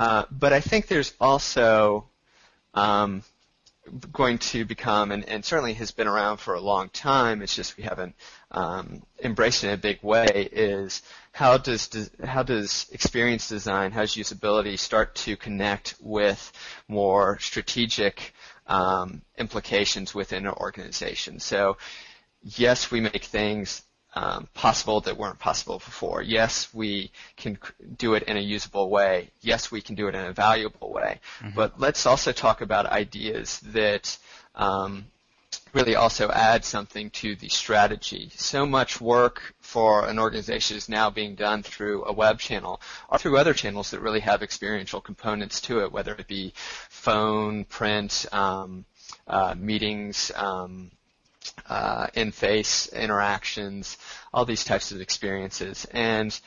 Uh, 0.00 0.24
but 0.30 0.54
I 0.54 0.60
think 0.60 0.86
there's 0.86 1.12
also 1.20 2.06
um, 2.72 3.22
going 4.10 4.38
to 4.38 4.64
become, 4.64 5.12
and, 5.12 5.28
and, 5.28 5.44
certainly 5.44 5.74
has 5.74 5.90
been 5.90 6.06
around 6.08 6.38
for 6.38 6.54
a 6.54 6.60
long 6.60 6.88
time. 6.88 7.42
It's 7.42 7.54
just 7.54 7.76
we 7.76 7.84
haven't 7.84 8.14
um, 8.50 9.02
embraced 9.22 9.62
it 9.62 9.66
in 9.66 9.74
a 9.74 9.76
big 9.76 10.02
way. 10.02 10.48
Is 10.52 11.02
how 11.32 11.58
does 11.58 12.10
how 12.24 12.42
does 12.42 12.88
experience 12.92 13.46
design, 13.46 13.92
how 13.92 14.00
does 14.00 14.14
usability 14.14 14.78
start 14.78 15.14
to 15.16 15.36
connect 15.36 15.96
with 16.00 16.50
more 16.88 17.38
strategic 17.38 18.32
um, 18.68 19.20
implications 19.36 20.14
within 20.14 20.46
an 20.46 20.54
organization? 20.54 21.40
So, 21.40 21.76
yes, 22.42 22.90
we 22.90 23.02
make 23.02 23.24
things 23.24 23.82
um, 24.14 24.48
possible 24.54 25.00
that 25.02 25.16
weren't 25.16 25.38
possible 25.38 25.78
before. 25.78 26.22
Yes, 26.22 26.72
we 26.74 27.12
can 27.36 27.58
do 27.96 28.14
it 28.14 28.24
in 28.24 28.36
a 28.36 28.40
usable 28.40 28.90
way. 28.90 29.30
Yes, 29.40 29.70
we 29.70 29.80
can 29.80 29.94
do 29.94 30.08
it 30.08 30.14
in 30.14 30.24
a 30.24 30.32
valuable 30.32 30.92
way. 30.92 31.20
Mm-hmm. 31.40 31.54
But 31.54 31.78
let's 31.78 32.06
also 32.06 32.32
talk 32.32 32.60
about 32.60 32.86
ideas 32.86 33.60
that 33.60 34.18
um, 34.54 35.06
really 35.72 35.94
also 35.94 36.30
add 36.30 36.64
something 36.64 37.10
to 37.10 37.36
the 37.36 37.48
strategy. 37.48 38.30
So 38.34 38.66
much 38.66 39.00
work 39.00 39.54
for 39.60 40.08
an 40.08 40.18
organization 40.18 40.76
is 40.76 40.88
now 40.88 41.10
being 41.10 41.36
done 41.36 41.62
through 41.62 42.04
a 42.04 42.12
web 42.12 42.40
channel 42.40 42.80
or 43.08 43.18
through 43.18 43.38
other 43.38 43.54
channels 43.54 43.90
that 43.90 44.00
really 44.00 44.20
have 44.20 44.42
experiential 44.42 45.00
components 45.00 45.60
to 45.62 45.84
it, 45.84 45.92
whether 45.92 46.14
it 46.14 46.26
be 46.26 46.52
phone, 46.56 47.64
print, 47.64 48.26
um, 48.32 48.84
uh, 49.26 49.54
meetings, 49.56 50.32
um, 50.34 50.90
uh, 51.68 52.08
in-face 52.14 52.88
interactions, 52.88 53.98
all 54.32 54.44
these 54.44 54.64
types 54.64 54.92
of 54.92 55.00
experiences. 55.00 55.86
And 55.92 56.38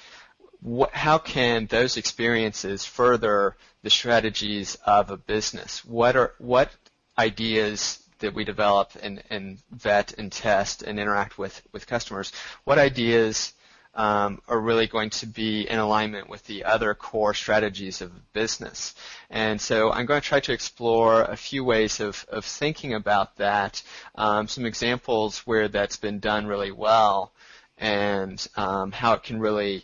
how 0.92 1.18
can 1.18 1.66
those 1.68 1.98
experiences 1.98 2.86
further 2.86 3.56
the 3.82 3.90
strategies 3.90 4.76
of 4.86 5.12
a 5.12 5.18
business? 5.18 5.84
What 5.84 6.16
are 6.16 6.34
what 6.38 6.72
ideas 7.18 8.00
that 8.20 8.34
we 8.34 8.46
develop 8.46 8.92
and, 9.02 9.22
and 9.30 9.60
vet 9.72 10.14
and 10.18 10.32
test 10.32 10.82
and 10.82 11.00
interact 11.00 11.38
with, 11.38 11.62
with 11.74 11.86
customers, 11.86 12.32
what 12.64 12.80
ideas 12.80 13.54
um, 13.96 14.42
are 14.48 14.60
really 14.60 14.88
going 14.88 15.10
to 15.12 15.28
be 15.28 15.70
in 15.70 15.80
alignment 15.80 16.30
with 16.30 16.44
the 16.46 16.64
other 16.66 16.94
core 16.94 17.34
strategies 17.34 18.02
of 18.02 18.12
business. 18.34 18.96
And 19.30 19.62
so 19.62 19.92
I'm 19.92 20.06
going 20.06 20.22
to 20.22 20.28
try 20.28 20.40
to 20.40 20.54
explore 20.54 21.22
a 21.22 21.36
few 21.36 21.64
ways 21.64 22.00
of, 22.00 22.26
of 22.30 22.46
thinking 22.46 22.94
about 22.94 23.38
that, 23.38 23.84
um, 24.16 24.48
some 24.48 24.66
examples 24.66 25.40
where 25.40 25.68
that's 25.68 25.98
been 25.98 26.20
done 26.20 26.48
really 26.48 26.72
well, 26.72 27.32
and 27.78 28.46
um, 28.56 28.92
how 28.92 29.14
it 29.14 29.24
can 29.24 29.40
really 29.40 29.84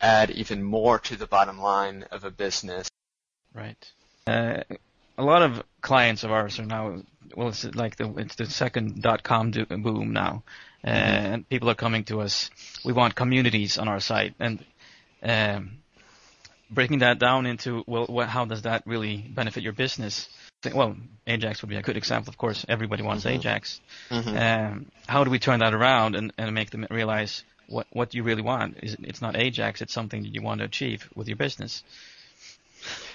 add 0.00 0.30
even 0.30 0.62
more 0.62 0.98
to 0.98 1.16
the 1.16 1.26
bottom 1.26 1.60
line 1.60 2.04
of 2.10 2.24
a 2.24 2.30
business. 2.30 2.88
Right. 3.54 3.92
Uh, 4.26 4.62
a 5.16 5.24
lot 5.24 5.42
of 5.42 5.62
clients 5.80 6.22
of 6.22 6.30
ours 6.30 6.58
are 6.58 6.66
now 6.66 7.02
well, 7.34 7.48
it's 7.48 7.64
like 7.64 7.96
the 7.96 8.12
it's 8.16 8.36
the 8.36 8.46
second 8.46 9.02
dot 9.02 9.22
com 9.22 9.50
boom 9.50 10.12
now. 10.12 10.42
And 10.82 11.48
people 11.48 11.70
are 11.70 11.74
coming 11.74 12.04
to 12.04 12.20
us. 12.20 12.50
We 12.84 12.92
want 12.92 13.14
communities 13.14 13.78
on 13.78 13.88
our 13.88 14.00
site, 14.00 14.34
and 14.38 14.64
um, 15.22 15.78
breaking 16.70 17.00
that 17.00 17.18
down 17.18 17.46
into 17.46 17.84
well, 17.86 18.06
what, 18.06 18.28
how 18.28 18.44
does 18.44 18.62
that 18.62 18.82
really 18.86 19.16
benefit 19.16 19.62
your 19.62 19.72
business? 19.72 20.28
Well, 20.72 20.96
Ajax 21.26 21.62
would 21.62 21.68
be 21.68 21.76
a 21.76 21.82
good 21.82 21.96
example. 21.96 22.30
Of 22.30 22.36
course, 22.36 22.64
everybody 22.68 23.02
wants 23.02 23.24
mm-hmm. 23.24 23.36
Ajax. 23.36 23.80
Mm-hmm. 24.10 24.36
Um, 24.36 24.86
how 25.06 25.24
do 25.24 25.30
we 25.30 25.38
turn 25.38 25.60
that 25.60 25.72
around 25.72 26.16
and, 26.16 26.32
and 26.36 26.54
make 26.54 26.70
them 26.70 26.86
realize 26.90 27.44
what 27.68 27.86
what 27.90 28.14
you 28.14 28.22
really 28.22 28.42
want? 28.42 28.78
Is 28.82 28.96
it's 29.00 29.22
not 29.22 29.36
Ajax; 29.36 29.82
it's 29.82 29.92
something 29.92 30.22
that 30.22 30.34
you 30.34 30.42
want 30.42 30.58
to 30.60 30.64
achieve 30.64 31.08
with 31.14 31.28
your 31.28 31.36
business. 31.36 31.82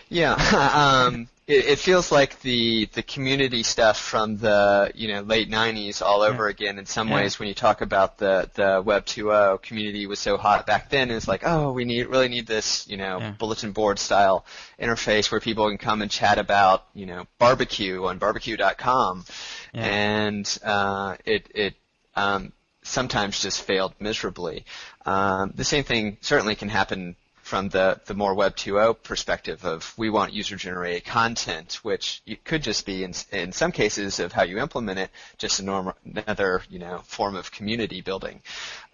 Yeah, 0.09 0.33
um, 1.07 1.27
it, 1.47 1.65
it, 1.65 1.79
feels 1.79 2.11
like 2.11 2.39
the 2.41 2.85
the 2.93 3.03
community 3.03 3.63
stuff 3.63 3.99
from 3.99 4.37
the 4.37 4.91
you 4.95 5.09
know 5.09 5.21
late 5.21 5.49
'90s 5.49 6.01
all 6.01 6.21
over 6.21 6.45
yeah. 6.45 6.51
again. 6.51 6.79
In 6.79 6.85
some 6.85 7.09
yeah. 7.09 7.15
ways, 7.15 7.39
when 7.39 7.47
you 7.47 7.53
talk 7.53 7.81
about 7.81 8.17
the 8.17 8.49
the 8.53 8.81
Web 8.83 9.05
2.0 9.05 9.61
community 9.61 10.05
was 10.07 10.19
so 10.19 10.37
hot 10.37 10.65
back 10.65 10.89
then, 10.89 11.11
it's 11.11 11.27
like 11.27 11.41
oh 11.45 11.71
we 11.71 11.85
need 11.85 12.07
really 12.07 12.29
need 12.29 12.47
this 12.47 12.87
you 12.87 12.97
know 12.97 13.19
yeah. 13.19 13.31
bulletin 13.31 13.71
board 13.71 13.99
style 13.99 14.45
interface 14.79 15.31
where 15.31 15.41
people 15.41 15.67
can 15.69 15.77
come 15.77 16.01
and 16.01 16.09
chat 16.09 16.37
about 16.37 16.85
you 16.93 17.05
know 17.05 17.25
barbecue 17.39 18.05
on 18.05 18.19
barbecue.com, 18.19 19.25
and 19.73 20.59
uh, 20.63 21.15
it 21.25 21.49
it 21.53 21.73
um, 22.15 22.53
sometimes 22.83 23.41
just 23.41 23.61
failed 23.63 23.93
miserably. 23.99 24.65
Um, 25.05 25.51
the 25.55 25.63
same 25.63 25.83
thing 25.83 26.17
certainly 26.21 26.55
can 26.55 26.69
happen 26.69 27.15
from 27.53 27.69
the, 27.69 28.01
the 28.05 28.15
more 28.15 28.33
Web 28.33 28.55
2.0 28.55 29.03
perspective 29.03 29.63
of 29.63 29.93
we 29.95 30.09
want 30.09 30.33
user 30.33 30.55
generated 30.55 31.05
content, 31.05 31.73
which 31.83 32.23
could 32.45 32.63
just 32.63 32.83
be 32.83 33.03
in, 33.03 33.13
in 33.31 33.51
some 33.51 33.71
cases 33.71 34.19
of 34.19 34.31
how 34.31 34.41
you 34.41 34.57
implement 34.57 34.97
it, 34.97 35.11
just 35.37 35.59
a 35.59 35.63
norm, 35.63 35.93
another 36.03 36.63
you 36.67 36.79
know 36.79 36.97
form 37.05 37.35
of 37.35 37.51
community 37.51 38.01
building. 38.01 38.41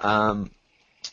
Um, 0.02 0.52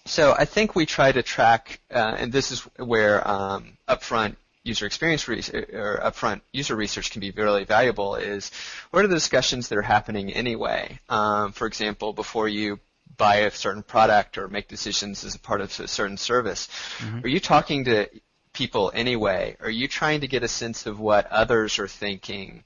so 0.06 0.34
I 0.36 0.44
think 0.44 0.74
we 0.74 0.86
try 0.86 1.12
to 1.12 1.22
track, 1.22 1.78
uh, 1.88 2.16
and 2.18 2.32
this 2.32 2.50
is 2.50 2.62
where 2.78 3.16
um, 3.28 3.78
upfront 3.88 4.34
user 4.64 4.84
experience 4.84 5.28
re- 5.28 5.38
or 5.72 6.00
upfront 6.02 6.40
user 6.50 6.74
research 6.74 7.12
can 7.12 7.20
be 7.20 7.30
really 7.30 7.62
valuable. 7.62 8.16
Is 8.16 8.50
what 8.90 9.04
are 9.04 9.08
the 9.08 9.14
discussions 9.14 9.68
that 9.68 9.78
are 9.78 9.82
happening 9.82 10.32
anyway? 10.32 10.98
Um, 11.08 11.52
for 11.52 11.68
example, 11.68 12.12
before 12.12 12.48
you 12.48 12.80
buy 13.16 13.36
a 13.36 13.50
certain 13.50 13.82
product 13.82 14.38
or 14.38 14.48
make 14.48 14.68
decisions 14.68 15.24
as 15.24 15.34
a 15.34 15.38
part 15.38 15.60
of 15.60 15.80
a 15.80 15.88
certain 15.88 16.16
service. 16.16 16.68
Mm-hmm. 16.98 17.24
Are 17.24 17.28
you 17.28 17.40
talking 17.40 17.84
to 17.84 18.08
people 18.52 18.90
anyway? 18.94 19.56
Are 19.60 19.70
you 19.70 19.88
trying 19.88 20.20
to 20.20 20.28
get 20.28 20.42
a 20.42 20.48
sense 20.48 20.86
of 20.86 20.98
what 20.98 21.26
others 21.26 21.78
are 21.78 21.88
thinking 21.88 22.64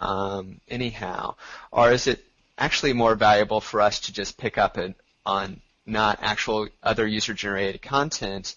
um, 0.00 0.60
anyhow? 0.68 1.34
Or 1.70 1.92
is 1.92 2.06
it 2.06 2.24
actually 2.56 2.92
more 2.92 3.14
valuable 3.14 3.60
for 3.60 3.80
us 3.80 4.00
to 4.00 4.12
just 4.12 4.38
pick 4.38 4.58
up 4.58 4.76
an, 4.76 4.94
on 5.26 5.60
not 5.86 6.18
actual 6.22 6.68
other 6.82 7.06
user 7.06 7.34
generated 7.34 7.82
content, 7.82 8.54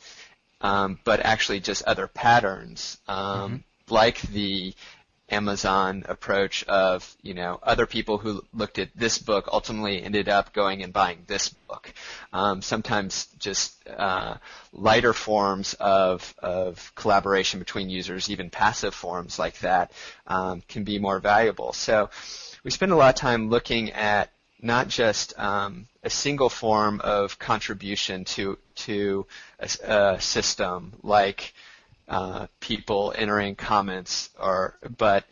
um, 0.61 0.99
but 1.03 1.19
actually 1.21 1.59
just 1.59 1.83
other 1.83 2.07
patterns, 2.07 2.97
um, 3.07 3.17
mm-hmm. 3.17 3.93
like 3.93 4.21
the 4.21 4.73
Amazon 5.29 6.05
approach 6.07 6.63
of, 6.65 7.15
you 7.21 7.33
know, 7.33 7.59
other 7.63 7.85
people 7.85 8.17
who 8.17 8.43
looked 8.53 8.77
at 8.77 8.89
this 8.95 9.17
book 9.17 9.47
ultimately 9.51 10.03
ended 10.03 10.29
up 10.29 10.53
going 10.53 10.83
and 10.83 10.91
buying 10.93 11.23
this 11.27 11.49
book. 11.49 11.93
Um, 12.31 12.61
sometimes 12.61 13.27
just 13.39 13.87
uh, 13.87 14.35
lighter 14.73 15.13
forms 15.13 15.75
of, 15.79 16.33
of 16.39 16.93
collaboration 16.95 17.59
between 17.59 17.89
users, 17.89 18.29
even 18.29 18.49
passive 18.49 18.93
forms 18.93 19.39
like 19.39 19.59
that, 19.59 19.91
um, 20.27 20.61
can 20.67 20.83
be 20.83 20.99
more 20.99 21.19
valuable. 21.19 21.73
So 21.73 22.09
we 22.63 22.71
spend 22.71 22.91
a 22.91 22.95
lot 22.95 23.09
of 23.09 23.15
time 23.15 23.49
looking 23.49 23.91
at 23.91 24.29
not 24.61 24.87
just 24.87 25.37
um, 25.37 25.87
a 26.03 26.09
single 26.09 26.49
form 26.49 27.01
of 27.03 27.37
contribution 27.37 28.23
to 28.23 28.57
to 28.75 29.25
a, 29.59 29.69
a 29.83 30.21
system 30.21 30.93
like 31.03 31.53
uh, 32.13 32.47
people 32.59 33.13
entering 33.17 33.55
comments, 33.55 34.29
or 34.39 34.77
but 34.97 35.25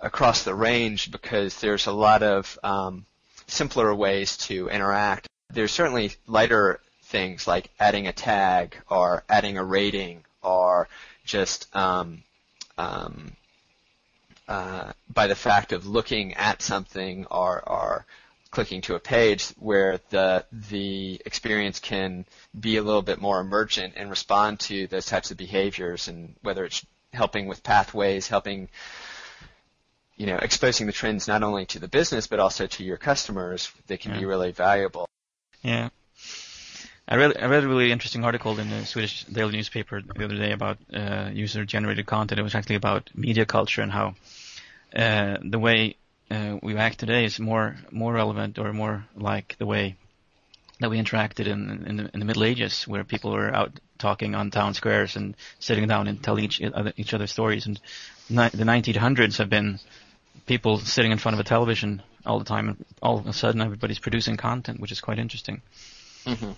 across 0.00 0.44
the 0.44 0.54
range 0.54 1.10
because 1.10 1.58
there's 1.60 1.86
a 1.86 1.92
lot 1.92 2.22
of 2.22 2.58
um, 2.62 3.06
simpler 3.46 3.94
ways 3.94 4.36
to 4.36 4.68
interact. 4.68 5.26
There's 5.50 5.72
certainly 5.72 6.12
lighter 6.26 6.80
things 7.04 7.46
like 7.46 7.70
adding 7.80 8.06
a 8.06 8.12
tag 8.12 8.76
or 8.90 9.24
adding 9.28 9.56
a 9.56 9.64
rating 9.64 10.24
or 10.42 10.88
just 11.24 11.74
um, 11.74 12.22
um, 12.76 13.32
uh, 14.46 14.92
by 15.12 15.26
the 15.26 15.34
fact 15.34 15.72
of 15.72 15.86
looking 15.86 16.34
at 16.34 16.62
something 16.62 17.26
or, 17.30 17.66
or 17.66 18.06
clicking 18.50 18.80
to 18.82 18.94
a 18.94 19.00
page 19.00 19.48
where 19.58 20.00
the 20.10 20.44
the 20.70 21.20
experience 21.26 21.80
can 21.80 22.24
be 22.58 22.76
a 22.76 22.82
little 22.82 23.02
bit 23.02 23.20
more 23.20 23.40
emergent 23.40 23.94
and 23.96 24.08
respond 24.10 24.60
to 24.60 24.86
those 24.86 25.06
types 25.06 25.30
of 25.30 25.36
behaviors 25.36 26.08
and 26.08 26.34
whether 26.42 26.64
it's 26.64 26.84
helping 27.12 27.46
with 27.46 27.62
pathways, 27.62 28.28
helping 28.28 28.68
you 30.16 30.26
know, 30.26 30.36
exposing 30.36 30.86
the 30.86 30.92
trends 30.92 31.28
not 31.28 31.42
only 31.42 31.64
to 31.66 31.78
the 31.78 31.88
business 31.88 32.26
but 32.26 32.40
also 32.40 32.66
to 32.66 32.82
your 32.84 32.96
customers, 32.96 33.70
they 33.86 33.96
can 33.96 34.12
yeah. 34.12 34.18
be 34.18 34.24
really 34.24 34.52
valuable. 34.52 35.08
Yeah. 35.62 35.90
I 37.10 37.16
read, 37.16 37.38
I 37.38 37.46
read 37.46 37.64
a 37.64 37.68
really 37.68 37.90
interesting 37.90 38.24
article 38.24 38.58
in 38.58 38.68
the 38.68 38.84
Swedish 38.84 39.24
daily 39.24 39.52
newspaper 39.52 40.02
the 40.02 40.24
other 40.24 40.36
day 40.36 40.52
about 40.52 40.78
uh, 40.92 41.30
user-generated 41.32 42.04
content. 42.04 42.38
It 42.38 42.42
was 42.42 42.54
actually 42.54 42.76
about 42.76 43.10
media 43.14 43.46
culture 43.46 43.80
and 43.80 43.90
how 43.90 44.14
uh, 44.94 45.38
the 45.42 45.58
way 45.58 45.96
uh, 46.30 46.58
we 46.62 46.76
act 46.76 46.98
today 46.98 47.24
is 47.24 47.38
more 47.38 47.76
more 47.90 48.12
relevant 48.12 48.58
or 48.58 48.72
more 48.72 49.04
like 49.16 49.56
the 49.58 49.66
way 49.66 49.96
that 50.80 50.90
we 50.90 50.98
interacted 50.98 51.46
in 51.46 51.84
in 51.86 51.96
the, 51.96 52.10
in 52.12 52.20
the 52.20 52.26
Middle 52.26 52.44
Ages, 52.44 52.86
where 52.86 53.04
people 53.04 53.32
were 53.32 53.54
out 53.54 53.72
talking 53.98 54.34
on 54.34 54.50
town 54.50 54.74
squares 54.74 55.16
and 55.16 55.34
sitting 55.58 55.86
down 55.88 56.06
and 56.06 56.22
telling 56.22 56.44
each 56.44 56.62
other, 56.62 56.92
each 56.96 57.14
other 57.14 57.26
stories. 57.26 57.66
And 57.66 57.80
ni- 58.30 58.48
the 58.48 58.64
1900s 58.64 59.38
have 59.38 59.50
been 59.50 59.80
people 60.46 60.78
sitting 60.78 61.12
in 61.12 61.18
front 61.18 61.34
of 61.34 61.40
a 61.40 61.44
television 61.44 62.02
all 62.24 62.38
the 62.38 62.44
time, 62.44 62.68
and 62.68 62.84
all 63.02 63.18
of 63.18 63.26
a 63.26 63.32
sudden 63.32 63.60
everybody's 63.60 63.98
producing 63.98 64.36
content, 64.36 64.80
which 64.80 64.92
is 64.92 65.00
quite 65.00 65.18
interesting. 65.18 65.62
Mm-hmm. 66.24 66.52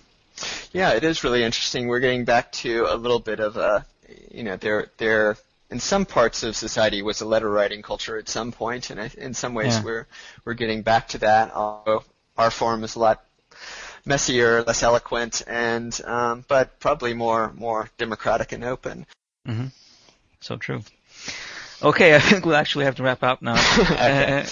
Yeah, 0.71 0.93
it 0.93 1.03
is 1.03 1.23
really 1.23 1.43
interesting. 1.43 1.87
We're 1.87 1.99
getting 1.99 2.25
back 2.25 2.51
to 2.53 2.87
a 2.89 2.95
little 2.95 3.19
bit 3.19 3.39
of 3.39 3.57
a, 3.57 3.85
you 4.31 4.43
know, 4.43 4.57
there 4.57 4.91
there 4.97 5.37
in 5.71 5.79
some 5.79 6.05
parts 6.05 6.43
of 6.43 6.55
society 6.55 7.01
was 7.01 7.21
a 7.21 7.25
letter 7.25 7.49
writing 7.49 7.81
culture 7.81 8.17
at 8.17 8.27
some 8.27 8.51
point, 8.51 8.89
and 8.89 9.13
in 9.15 9.33
some 9.33 9.53
ways 9.53 9.77
yeah. 9.77 9.83
we're 9.83 10.07
we're 10.45 10.53
getting 10.53 10.81
back 10.81 11.07
to 11.09 11.17
that. 11.19 11.53
Although 11.53 12.03
our 12.37 12.51
form 12.51 12.83
is 12.83 12.95
a 12.95 12.99
lot 12.99 13.23
messier, 14.05 14.63
less 14.63 14.83
eloquent, 14.83 15.41
and 15.47 15.99
um, 16.05 16.45
but 16.47 16.79
probably 16.79 17.13
more 17.13 17.53
more 17.53 17.89
democratic 17.97 18.51
and 18.51 18.63
open. 18.63 19.05
Mm-hmm. 19.47 19.67
So 20.41 20.57
true. 20.57 20.83
Okay, 21.81 22.13
I 22.13 22.19
think 22.19 22.45
we'll 22.45 22.55
actually 22.55 22.85
have 22.85 22.95
to 22.95 23.03
wrap 23.03 23.23
up 23.23 23.41
now. 23.41 23.53
okay. 23.79 24.41
uh, 24.41 24.45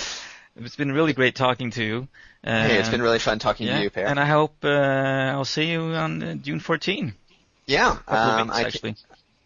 it's 0.56 0.76
been 0.76 0.92
really 0.92 1.14
great 1.14 1.36
talking 1.36 1.72
to 1.72 1.84
you. 1.84 2.08
Uh, 2.44 2.68
hey, 2.68 2.78
it's 2.78 2.90
been 2.90 3.02
really 3.02 3.20
fun 3.20 3.38
talking 3.38 3.68
yeah, 3.68 3.78
to 3.78 3.84
you, 3.84 3.90
Per. 3.90 4.02
And 4.02 4.20
I 4.20 4.26
hope 4.26 4.56
uh, 4.64 4.68
I'll 4.68 5.46
see 5.46 5.70
you 5.70 5.82
on 5.82 6.24
uh, 6.24 6.34
June 6.36 6.60
14. 6.60 7.14
Yeah, 7.66 7.98
um, 8.08 8.48
weeks, 8.48 8.58
I, 8.58 8.64
actually. 8.64 8.96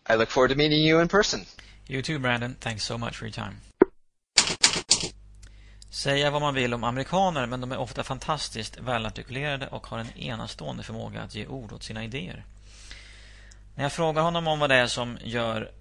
I 0.05 0.15
look 0.15 0.29
forward 0.29 0.49
to 0.49 0.55
meeting 0.55 0.81
you 0.81 0.99
in 0.99 1.07
person. 1.07 1.45
You 1.87 2.01
too, 2.01 2.19
Brandon. 2.19 2.55
Thanks 2.59 2.85
so 2.85 2.97
much 2.97 3.15
for 3.15 3.25
your 3.25 3.33
time. 3.33 3.55
Säga 5.89 6.31
vad 6.31 6.41
man 6.41 6.53
vill 6.53 6.73
om 6.73 6.83
amerikaner, 6.83 7.45
men 7.45 7.61
de 7.61 7.71
är 7.71 7.77
ofta 7.77 8.03
fantastiskt 8.03 8.77
välartikulerade 8.77 9.67
och 9.67 9.87
har 9.87 9.97
en 9.97 10.17
enastående 10.17 10.83
förmåga 10.83 11.21
att 11.21 11.35
ge 11.35 11.47
ord 11.47 11.73
åt 11.73 11.83
sina 11.83 12.03
idéer. 12.03 12.45
När 13.75 13.83
jag 13.83 13.93
frågar 13.93 14.21
honom 14.21 14.47
om 14.47 14.59
vad 14.59 14.69
det 14.69 14.75
är 14.75 14.87
som 14.87 15.17
gör 15.23 15.71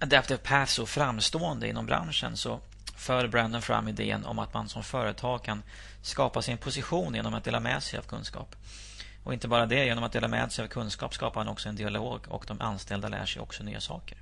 Adaptive 0.00 0.38
Path 0.38 0.72
så 0.72 0.86
framstående 0.86 1.68
inom 1.68 1.86
branschen 1.86 2.36
så 2.36 2.60
för 2.96 3.28
Brandon 3.28 3.62
fram 3.62 3.88
idén 3.88 4.24
om 4.24 4.38
att 4.38 4.54
man 4.54 4.68
som 4.68 4.82
företag 4.82 5.44
kan 5.44 5.62
skapa 6.02 6.42
sin 6.42 6.58
position 6.58 7.14
genom 7.14 7.34
att 7.34 7.44
dela 7.44 7.60
med 7.60 7.82
sig 7.82 7.98
av 7.98 8.02
kunskap. 8.02 8.56
Och 9.24 9.34
inte 9.34 9.48
bara 9.48 9.66
det, 9.66 9.84
genom 9.84 10.04
att 10.04 10.12
dela 10.12 10.28
med 10.28 10.52
sig 10.52 10.64
av 10.64 10.68
kunskap 10.68 11.14
skapar 11.14 11.40
man 11.40 11.52
också 11.52 11.68
en 11.68 11.76
dialog 11.76 12.20
och 12.28 12.44
de 12.48 12.60
anställda 12.60 13.08
lär 13.08 13.26
sig 13.26 13.42
också 13.42 13.62
nya 13.62 13.80
saker. 13.80 14.18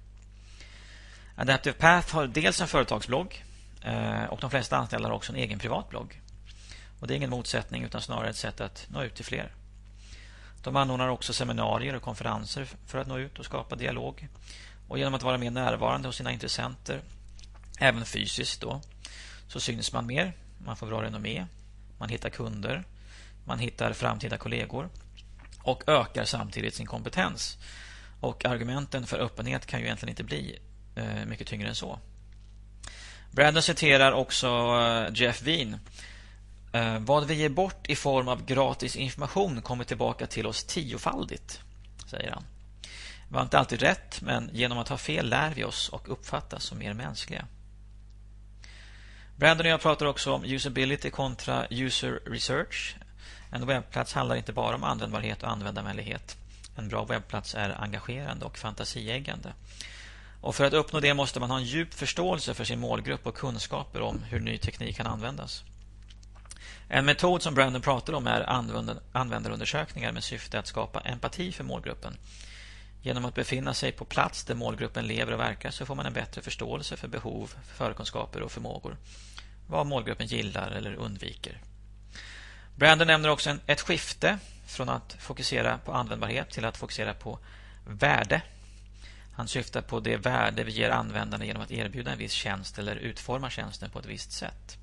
Adaptive 1.37 1.77
Path 1.79 2.15
har 2.15 2.27
dels 2.27 2.61
en 2.61 2.69
företagsblogg 2.69 3.45
eh, 3.83 4.25
och 4.25 4.41
de 4.41 4.51
flesta 4.51 4.77
anställda 4.77 5.09
har 5.09 5.15
också 5.15 5.33
en 5.33 5.39
egen 5.39 5.59
privatblogg. 5.59 6.21
Och 7.01 7.07
Det 7.07 7.15
är 7.15 7.17
ingen 7.17 7.31
motsättning 7.31 7.83
utan 7.83 8.03
snarare 8.03 8.31
ett 8.31 8.37
sätt 8.37 8.61
att 8.61 8.87
nå 8.91 9.03
ut 9.03 9.15
till 9.15 9.25
fler. 9.25 9.53
De 10.63 10.77
anordnar 10.77 11.09
också 11.09 11.33
seminarier 11.33 11.97
och 11.97 12.03
konferenser 12.03 12.69
för 12.87 12.99
att 12.99 13.07
nå 13.07 13.19
ut 13.19 13.39
och 13.39 13.45
skapa 13.45 13.77
dialog. 13.77 14.29
Och 14.89 14.99
Genom 14.99 15.15
att 15.15 15.23
vara 15.23 15.39
mer 15.39 15.51
närvarande 15.51 16.09
hos 16.09 16.17
sina 16.17 16.33
intressenter, 16.33 17.01
även 17.79 18.05
fysiskt, 18.05 18.61
då, 18.61 18.81
så 19.49 19.61
syns 19.61 19.93
man 19.93 20.07
mer. 20.07 20.33
Man 20.59 20.77
får 20.77 20.87
bra 20.87 21.03
renommé. 21.03 21.47
Man 21.99 22.09
hittar 22.09 22.31
kunder. 22.31 22.85
Man 23.45 23.59
hittar 23.59 23.93
framtida 23.93 24.37
kollegor 24.37 24.89
och 25.63 25.89
ökar 25.89 26.25
samtidigt 26.25 26.75
sin 26.75 26.87
kompetens. 26.87 27.59
Och 28.21 28.45
Argumenten 28.45 29.07
för 29.07 29.19
öppenhet 29.19 29.67
kan 29.67 29.81
ju 29.81 29.87
egentligen 29.87 30.11
inte 30.11 30.25
bli 30.25 30.59
Eh, 30.97 31.27
mycket 31.27 31.47
tyngre 31.47 31.69
än 31.69 31.75
så. 31.75 31.99
Brandon 33.31 33.63
citerar 33.63 34.13
också 34.13 34.47
eh, 34.49 35.15
Jeff 35.15 35.43
Wien. 35.43 35.79
Eh, 36.73 36.99
vad 36.99 37.27
vi 37.27 37.35
ger 37.35 37.49
bort 37.49 37.87
i 37.89 37.97
form 37.97 38.29
av 38.29 38.45
gratis 38.45 38.97
information 38.97 39.63
kommer 39.63 39.85
tillbaka 39.85 40.27
till 40.27 40.47
oss 40.47 40.65
tiofaldigt, 40.65 41.61
säger 42.11 42.31
han. 42.31 42.45
Vi 43.29 43.37
har 43.37 43.43
inte 43.43 43.59
alltid 43.59 43.83
rätt, 43.83 44.21
men 44.21 44.51
genom 44.53 44.79
att 44.79 44.89
ha 44.89 44.97
fel 44.97 45.29
lär 45.29 45.55
vi 45.55 45.65
oss 45.65 45.89
och 45.89 46.13
uppfattas 46.13 46.65
som 46.65 46.79
mer 46.79 46.95
mänskliga. 46.95 47.47
Brandon 49.37 49.67
och 49.67 49.73
jag 49.73 49.81
pratar 49.81 50.07
också 50.07 50.33
om 50.33 50.45
usability 50.45 51.11
kontra 51.11 51.67
user 51.71 52.21
research. 52.27 52.97
En 53.51 53.67
webbplats 53.67 54.13
handlar 54.13 54.37
inte 54.37 54.53
bara 54.53 54.75
om 54.75 54.85
användbarhet 54.85 55.43
och 55.43 55.51
användarvänlighet. 55.51 56.37
En 56.77 56.89
bra 56.89 57.05
webbplats 57.05 57.55
är 57.55 57.83
engagerande 57.83 58.45
och 58.45 58.59
fantasieggande. 58.59 59.53
Och 60.47 60.55
för 60.55 60.65
att 60.65 60.73
uppnå 60.73 61.01
det 61.01 61.15
måste 61.15 61.41
man 61.41 61.51
ha 61.51 61.59
en 61.59 61.65
djup 61.65 61.95
förståelse 61.95 62.55
för 62.55 62.65
sin 62.65 62.81
målgrupp 62.81 63.27
och 63.27 63.35
kunskaper 63.35 64.01
om 64.01 64.23
hur 64.23 64.41
ny 64.41 64.59
teknik 64.59 64.97
kan 64.97 65.07
användas. 65.07 65.65
En 66.89 67.05
metod 67.05 67.43
som 67.43 67.55
Brandon 67.55 67.83
pratar 67.83 68.13
om 68.13 68.27
är 68.27 68.41
användarundersökningar 69.13 70.13
med 70.13 70.25
syfte 70.25 70.59
att 70.59 70.67
skapa 70.67 71.01
empati 71.01 71.53
för 71.53 71.65
målgruppen. 71.65 72.17
Genom 73.03 73.25
att 73.25 73.35
befinna 73.35 73.75
sig 73.75 73.93
på 73.93 74.05
plats 74.05 74.45
där 74.45 74.55
målgruppen 74.55 75.07
lever 75.07 75.33
och 75.33 75.41
verkar 75.41 75.71
så 75.71 75.87
får 75.87 75.95
man 75.95 76.07
en 76.07 76.13
bättre 76.13 76.43
förståelse 76.43 76.97
för 76.97 77.09
behov, 77.09 77.55
förkunskaper 77.77 78.43
och 78.43 78.53
förmågor. 78.53 78.97
Vad 79.69 79.87
målgruppen 79.87 80.27
gillar 80.27 80.71
eller 80.71 80.95
undviker. 80.95 81.61
Brandon 82.77 83.07
nämner 83.07 83.29
också 83.29 83.57
ett 83.67 83.81
skifte 83.81 84.39
från 84.67 84.89
att 84.89 85.17
fokusera 85.19 85.79
på 85.79 85.93
användbarhet 85.93 86.51
till 86.51 86.65
att 86.65 86.77
fokusera 86.77 87.15
på 87.15 87.39
värde. 87.87 88.43
Han 89.37 89.49
syftar 89.49 89.83
på 89.83 90.01
det 90.01 90.17
värde 90.17 90.65
vi 90.65 90.73
ger 90.73 90.91
användarna 90.91 91.45
genom 91.45 91.63
att 91.63 91.71
erbjuda 91.71 92.13
en 92.13 92.19
viss 92.19 92.33
tjänst 92.33 92.79
eller 92.79 92.97
utforma 92.97 93.51
tjänsten 93.51 93.91
på 93.91 93.99
ett 93.99 94.07
visst 94.07 94.33
sätt. 94.33 94.79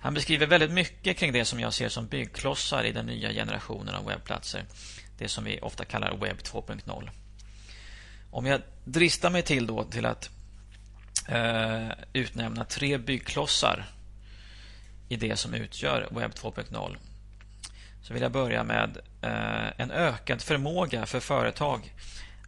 Han 0.00 0.14
beskriver 0.14 0.46
väldigt 0.46 0.70
mycket 0.70 1.16
kring 1.16 1.32
det 1.32 1.44
som 1.44 1.60
jag 1.60 1.74
ser 1.74 1.88
som 1.88 2.06
byggklossar 2.06 2.84
i 2.84 2.92
den 2.92 3.06
nya 3.06 3.32
generationen 3.32 3.94
av 3.94 4.06
webbplatser. 4.06 4.64
Det 5.18 5.28
som 5.28 5.44
vi 5.44 5.60
ofta 5.60 5.84
kallar 5.84 6.16
webb 6.16 6.36
2.0. 6.36 7.10
Om 8.30 8.46
jag 8.46 8.60
dristar 8.84 9.30
mig 9.30 9.42
till 9.42 9.66
då 9.66 9.84
till 9.84 10.06
att 10.06 10.30
eh, 11.28 11.88
utnämna 12.12 12.64
tre 12.64 12.98
byggklossar 12.98 13.84
i 15.08 15.16
det 15.16 15.36
som 15.36 15.54
utgör 15.54 16.08
webb 16.10 16.32
2.0 16.32 16.96
så 18.02 18.12
vill 18.14 18.22
jag 18.22 18.32
börja 18.32 18.64
med 18.64 18.98
eh, 19.22 19.80
en 19.80 19.90
ökad 19.90 20.42
förmåga 20.42 21.06
för 21.06 21.20
företag 21.20 21.92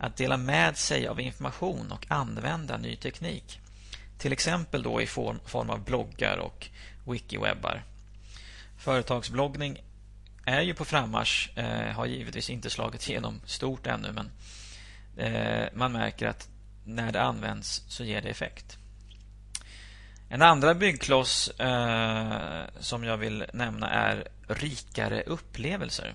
att 0.00 0.16
dela 0.16 0.36
med 0.36 0.76
sig 0.76 1.06
av 1.06 1.20
information 1.20 1.92
och 1.92 2.06
använda 2.08 2.76
ny 2.76 2.96
teknik. 2.96 3.60
Till 4.18 4.32
exempel 4.32 4.82
då 4.82 5.02
i 5.02 5.06
form, 5.06 5.40
form 5.46 5.70
av 5.70 5.84
bloggar 5.84 6.36
och 6.36 6.68
wikiwebbar. 7.06 7.82
Företagsbloggning 8.78 9.82
är 10.44 10.60
ju 10.60 10.74
på 10.74 10.84
frammarsch, 10.84 11.58
eh, 11.58 11.92
har 11.92 12.06
givetvis 12.06 12.50
inte 12.50 12.70
slagit 12.70 13.08
igenom 13.08 13.40
stort 13.44 13.86
ännu 13.86 14.12
men 14.12 14.30
eh, 15.16 15.68
man 15.74 15.92
märker 15.92 16.26
att 16.26 16.48
när 16.84 17.12
det 17.12 17.22
används 17.22 17.84
så 17.88 18.04
ger 18.04 18.20
det 18.22 18.28
effekt. 18.28 18.76
En 20.28 20.42
andra 20.42 20.74
byggkloss 20.74 21.48
eh, 21.48 22.64
som 22.80 23.04
jag 23.04 23.16
vill 23.16 23.44
nämna 23.52 23.90
är 23.90 24.28
rikare 24.48 25.22
upplevelser. 25.22 26.14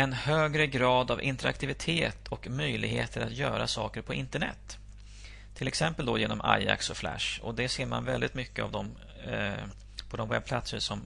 En 0.00 0.12
högre 0.12 0.66
grad 0.66 1.10
av 1.10 1.22
interaktivitet 1.22 2.28
och 2.28 2.50
möjligheter 2.50 3.20
att 3.20 3.32
göra 3.32 3.66
saker 3.66 4.02
på 4.02 4.14
internet. 4.14 4.78
Till 5.54 5.68
exempel 5.68 6.06
då 6.06 6.18
genom 6.18 6.40
Ajax 6.40 6.90
och 6.90 6.96
Flash. 6.96 7.40
Och 7.42 7.54
Det 7.54 7.68
ser 7.68 7.86
man 7.86 8.04
väldigt 8.04 8.34
mycket 8.34 8.64
av 8.64 8.72
dem 8.72 8.90
eh, 9.26 9.64
på 10.10 10.16
de 10.16 10.28
webbplatser 10.28 10.78
som 10.78 11.00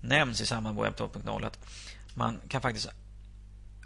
nämns 0.00 0.40
i 0.40 0.46
samband 0.46 0.76
med 0.76 0.84
Web 0.84 0.94
2.0. 0.94 1.46
Att 1.46 1.58
man 2.14 2.40
kan 2.48 2.60
faktiskt 2.60 2.88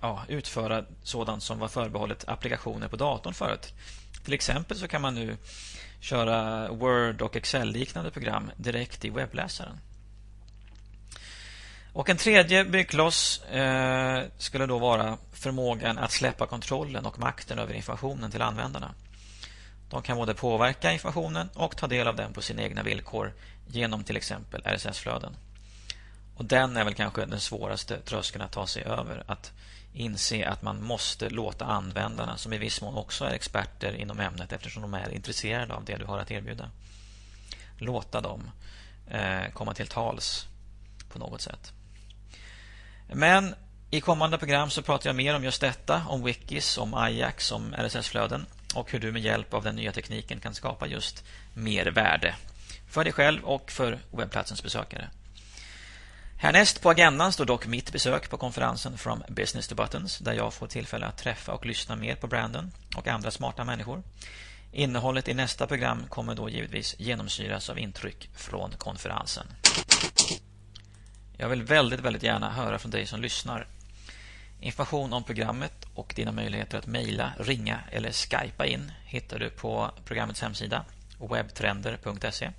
ja, 0.02 0.24
utföra 0.28 0.84
sådant 1.02 1.42
som 1.42 1.58
var 1.58 1.68
förbehållet 1.68 2.28
applikationer 2.28 2.88
på 2.88 2.96
datorn 2.96 3.34
förut. 3.34 3.74
Till 4.24 4.34
exempel 4.34 4.76
så 4.76 4.88
kan 4.88 5.02
man 5.02 5.14
nu 5.14 5.36
köra 6.00 6.68
Word 6.72 7.22
och 7.22 7.36
Excel-liknande 7.36 8.10
program 8.10 8.50
direkt 8.56 9.04
i 9.04 9.10
webbläsaren. 9.10 9.78
Och 11.92 12.08
En 12.10 12.16
tredje 12.16 12.64
byggkloss 12.64 13.42
eh, 13.44 14.22
skulle 14.38 14.66
då 14.66 14.78
vara 14.78 15.18
förmågan 15.32 15.98
att 15.98 16.12
släppa 16.12 16.46
kontrollen 16.46 17.06
och 17.06 17.18
makten 17.18 17.58
över 17.58 17.74
informationen 17.74 18.30
till 18.30 18.42
användarna. 18.42 18.94
De 19.90 20.02
kan 20.02 20.16
både 20.16 20.34
påverka 20.34 20.92
informationen 20.92 21.48
och 21.54 21.76
ta 21.76 21.86
del 21.86 22.08
av 22.08 22.16
den 22.16 22.32
på 22.32 22.42
sina 22.42 22.62
egna 22.62 22.82
villkor 22.82 23.32
genom 23.66 24.04
till 24.04 24.16
exempel 24.16 24.62
RSS-flöden. 24.64 25.36
Och 26.36 26.44
Den 26.44 26.76
är 26.76 26.84
väl 26.84 26.94
kanske 26.94 27.26
den 27.26 27.40
svåraste 27.40 28.00
tröskeln 28.00 28.44
att 28.44 28.52
ta 28.52 28.66
sig 28.66 28.82
över. 28.84 29.22
Att 29.26 29.52
inse 29.92 30.48
att 30.48 30.62
man 30.62 30.82
måste 30.82 31.30
låta 31.30 31.64
användarna, 31.64 32.36
som 32.36 32.52
i 32.52 32.58
viss 32.58 32.82
mån 32.82 32.94
också 32.94 33.24
är 33.24 33.30
experter 33.30 33.92
inom 33.92 34.20
ämnet 34.20 34.52
eftersom 34.52 34.82
de 34.82 34.94
är 34.94 35.14
intresserade 35.14 35.74
av 35.74 35.84
det 35.84 35.96
du 35.96 36.04
har 36.04 36.18
att 36.18 36.30
erbjuda, 36.30 36.70
låta 37.78 38.20
dem 38.20 38.50
eh, 39.10 39.50
komma 39.52 39.74
till 39.74 39.86
tals 39.86 40.46
på 41.12 41.18
något 41.18 41.40
sätt. 41.40 41.72
Men 43.12 43.54
i 43.90 44.00
kommande 44.00 44.38
program 44.38 44.70
så 44.70 44.82
pratar 44.82 45.08
jag 45.08 45.16
mer 45.16 45.36
om 45.36 45.44
just 45.44 45.60
detta, 45.60 46.02
om 46.08 46.24
wikis, 46.24 46.78
om 46.78 46.94
Ajax, 46.94 47.52
om 47.52 47.74
RSS-flöden 47.74 48.46
och 48.74 48.92
hur 48.92 48.98
du 48.98 49.12
med 49.12 49.22
hjälp 49.22 49.54
av 49.54 49.64
den 49.64 49.76
nya 49.76 49.92
tekniken 49.92 50.40
kan 50.40 50.54
skapa 50.54 50.86
just 50.86 51.24
mer 51.54 51.86
värde 51.86 52.34
för 52.90 53.04
dig 53.04 53.12
själv 53.12 53.44
och 53.44 53.70
för 53.70 53.98
webbplatsens 54.10 54.62
besökare. 54.62 55.08
Härnäst 56.36 56.82
på 56.82 56.90
agendan 56.90 57.32
står 57.32 57.44
dock 57.44 57.66
mitt 57.66 57.92
besök 57.92 58.30
på 58.30 58.36
konferensen 58.36 58.98
From 58.98 59.22
Business 59.28 59.68
to 59.68 59.74
Buttons 59.74 60.18
där 60.18 60.32
jag 60.32 60.54
får 60.54 60.66
tillfälle 60.66 61.06
att 61.06 61.18
träffa 61.18 61.52
och 61.52 61.66
lyssna 61.66 61.96
mer 61.96 62.14
på 62.14 62.26
branden 62.26 62.72
och 62.96 63.08
andra 63.08 63.30
smarta 63.30 63.64
människor. 63.64 64.02
Innehållet 64.72 65.28
i 65.28 65.34
nästa 65.34 65.66
program 65.66 66.04
kommer 66.08 66.34
då 66.34 66.48
givetvis 66.48 66.94
genomsyras 66.98 67.70
av 67.70 67.78
intryck 67.78 68.30
från 68.34 68.70
konferensen. 68.78 69.46
Jag 71.40 71.48
vill 71.48 71.62
väldigt, 71.62 72.00
väldigt 72.00 72.22
gärna 72.22 72.50
höra 72.50 72.78
från 72.78 72.90
dig 72.90 73.06
som 73.06 73.20
lyssnar. 73.20 73.66
Information 74.60 75.12
om 75.12 75.24
programmet 75.24 75.86
och 75.94 76.12
dina 76.16 76.32
möjligheter 76.32 76.78
att 76.78 76.86
mejla, 76.86 77.32
ringa 77.38 77.80
eller 77.90 78.12
skypa 78.12 78.66
in 78.66 78.92
hittar 79.04 79.38
du 79.38 79.50
på 79.50 79.90
programmets 80.04 80.42
hemsida 80.42 80.84
webbtrender.se. 81.30 82.50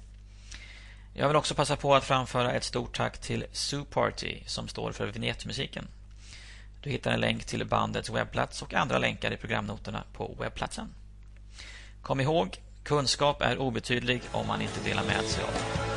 Jag 1.13 1.28
vill 1.28 1.38
också 1.38 1.56
passa 1.56 1.76
på 1.76 1.96
att 1.96 2.04
framföra 2.04 2.52
ett 2.52 2.63
stort 2.63 2.98
tack 2.98 3.17
till 3.17 3.46
Sue 3.52 3.86
Party 3.89 4.39
som 4.46 4.67
står 4.67 4.91
för 4.91 5.08
vignettmusiken. 5.08 5.88
Du 6.84 6.89
hittar 6.89 7.12
en 7.12 7.20
länk 7.20 7.46
till 7.46 7.65
bandets 7.65 8.10
webbplats 8.10 8.62
och 8.62 8.74
andra 8.74 8.98
länkar 8.98 9.34
i 9.34 9.38
programnoterna 9.38 10.04
på 10.13 10.36
webbplatsen. 10.39 10.94
Kom 12.02 12.20
ihåg, 12.20 12.58
kunskap 12.84 13.41
är 13.41 13.58
obetydlig 13.58 14.22
om 14.32 14.48
man 14.48 14.62
inte 14.62 14.84
delar 14.84 15.04
med 15.04 15.24
sig 15.24 15.44
av 15.44 15.90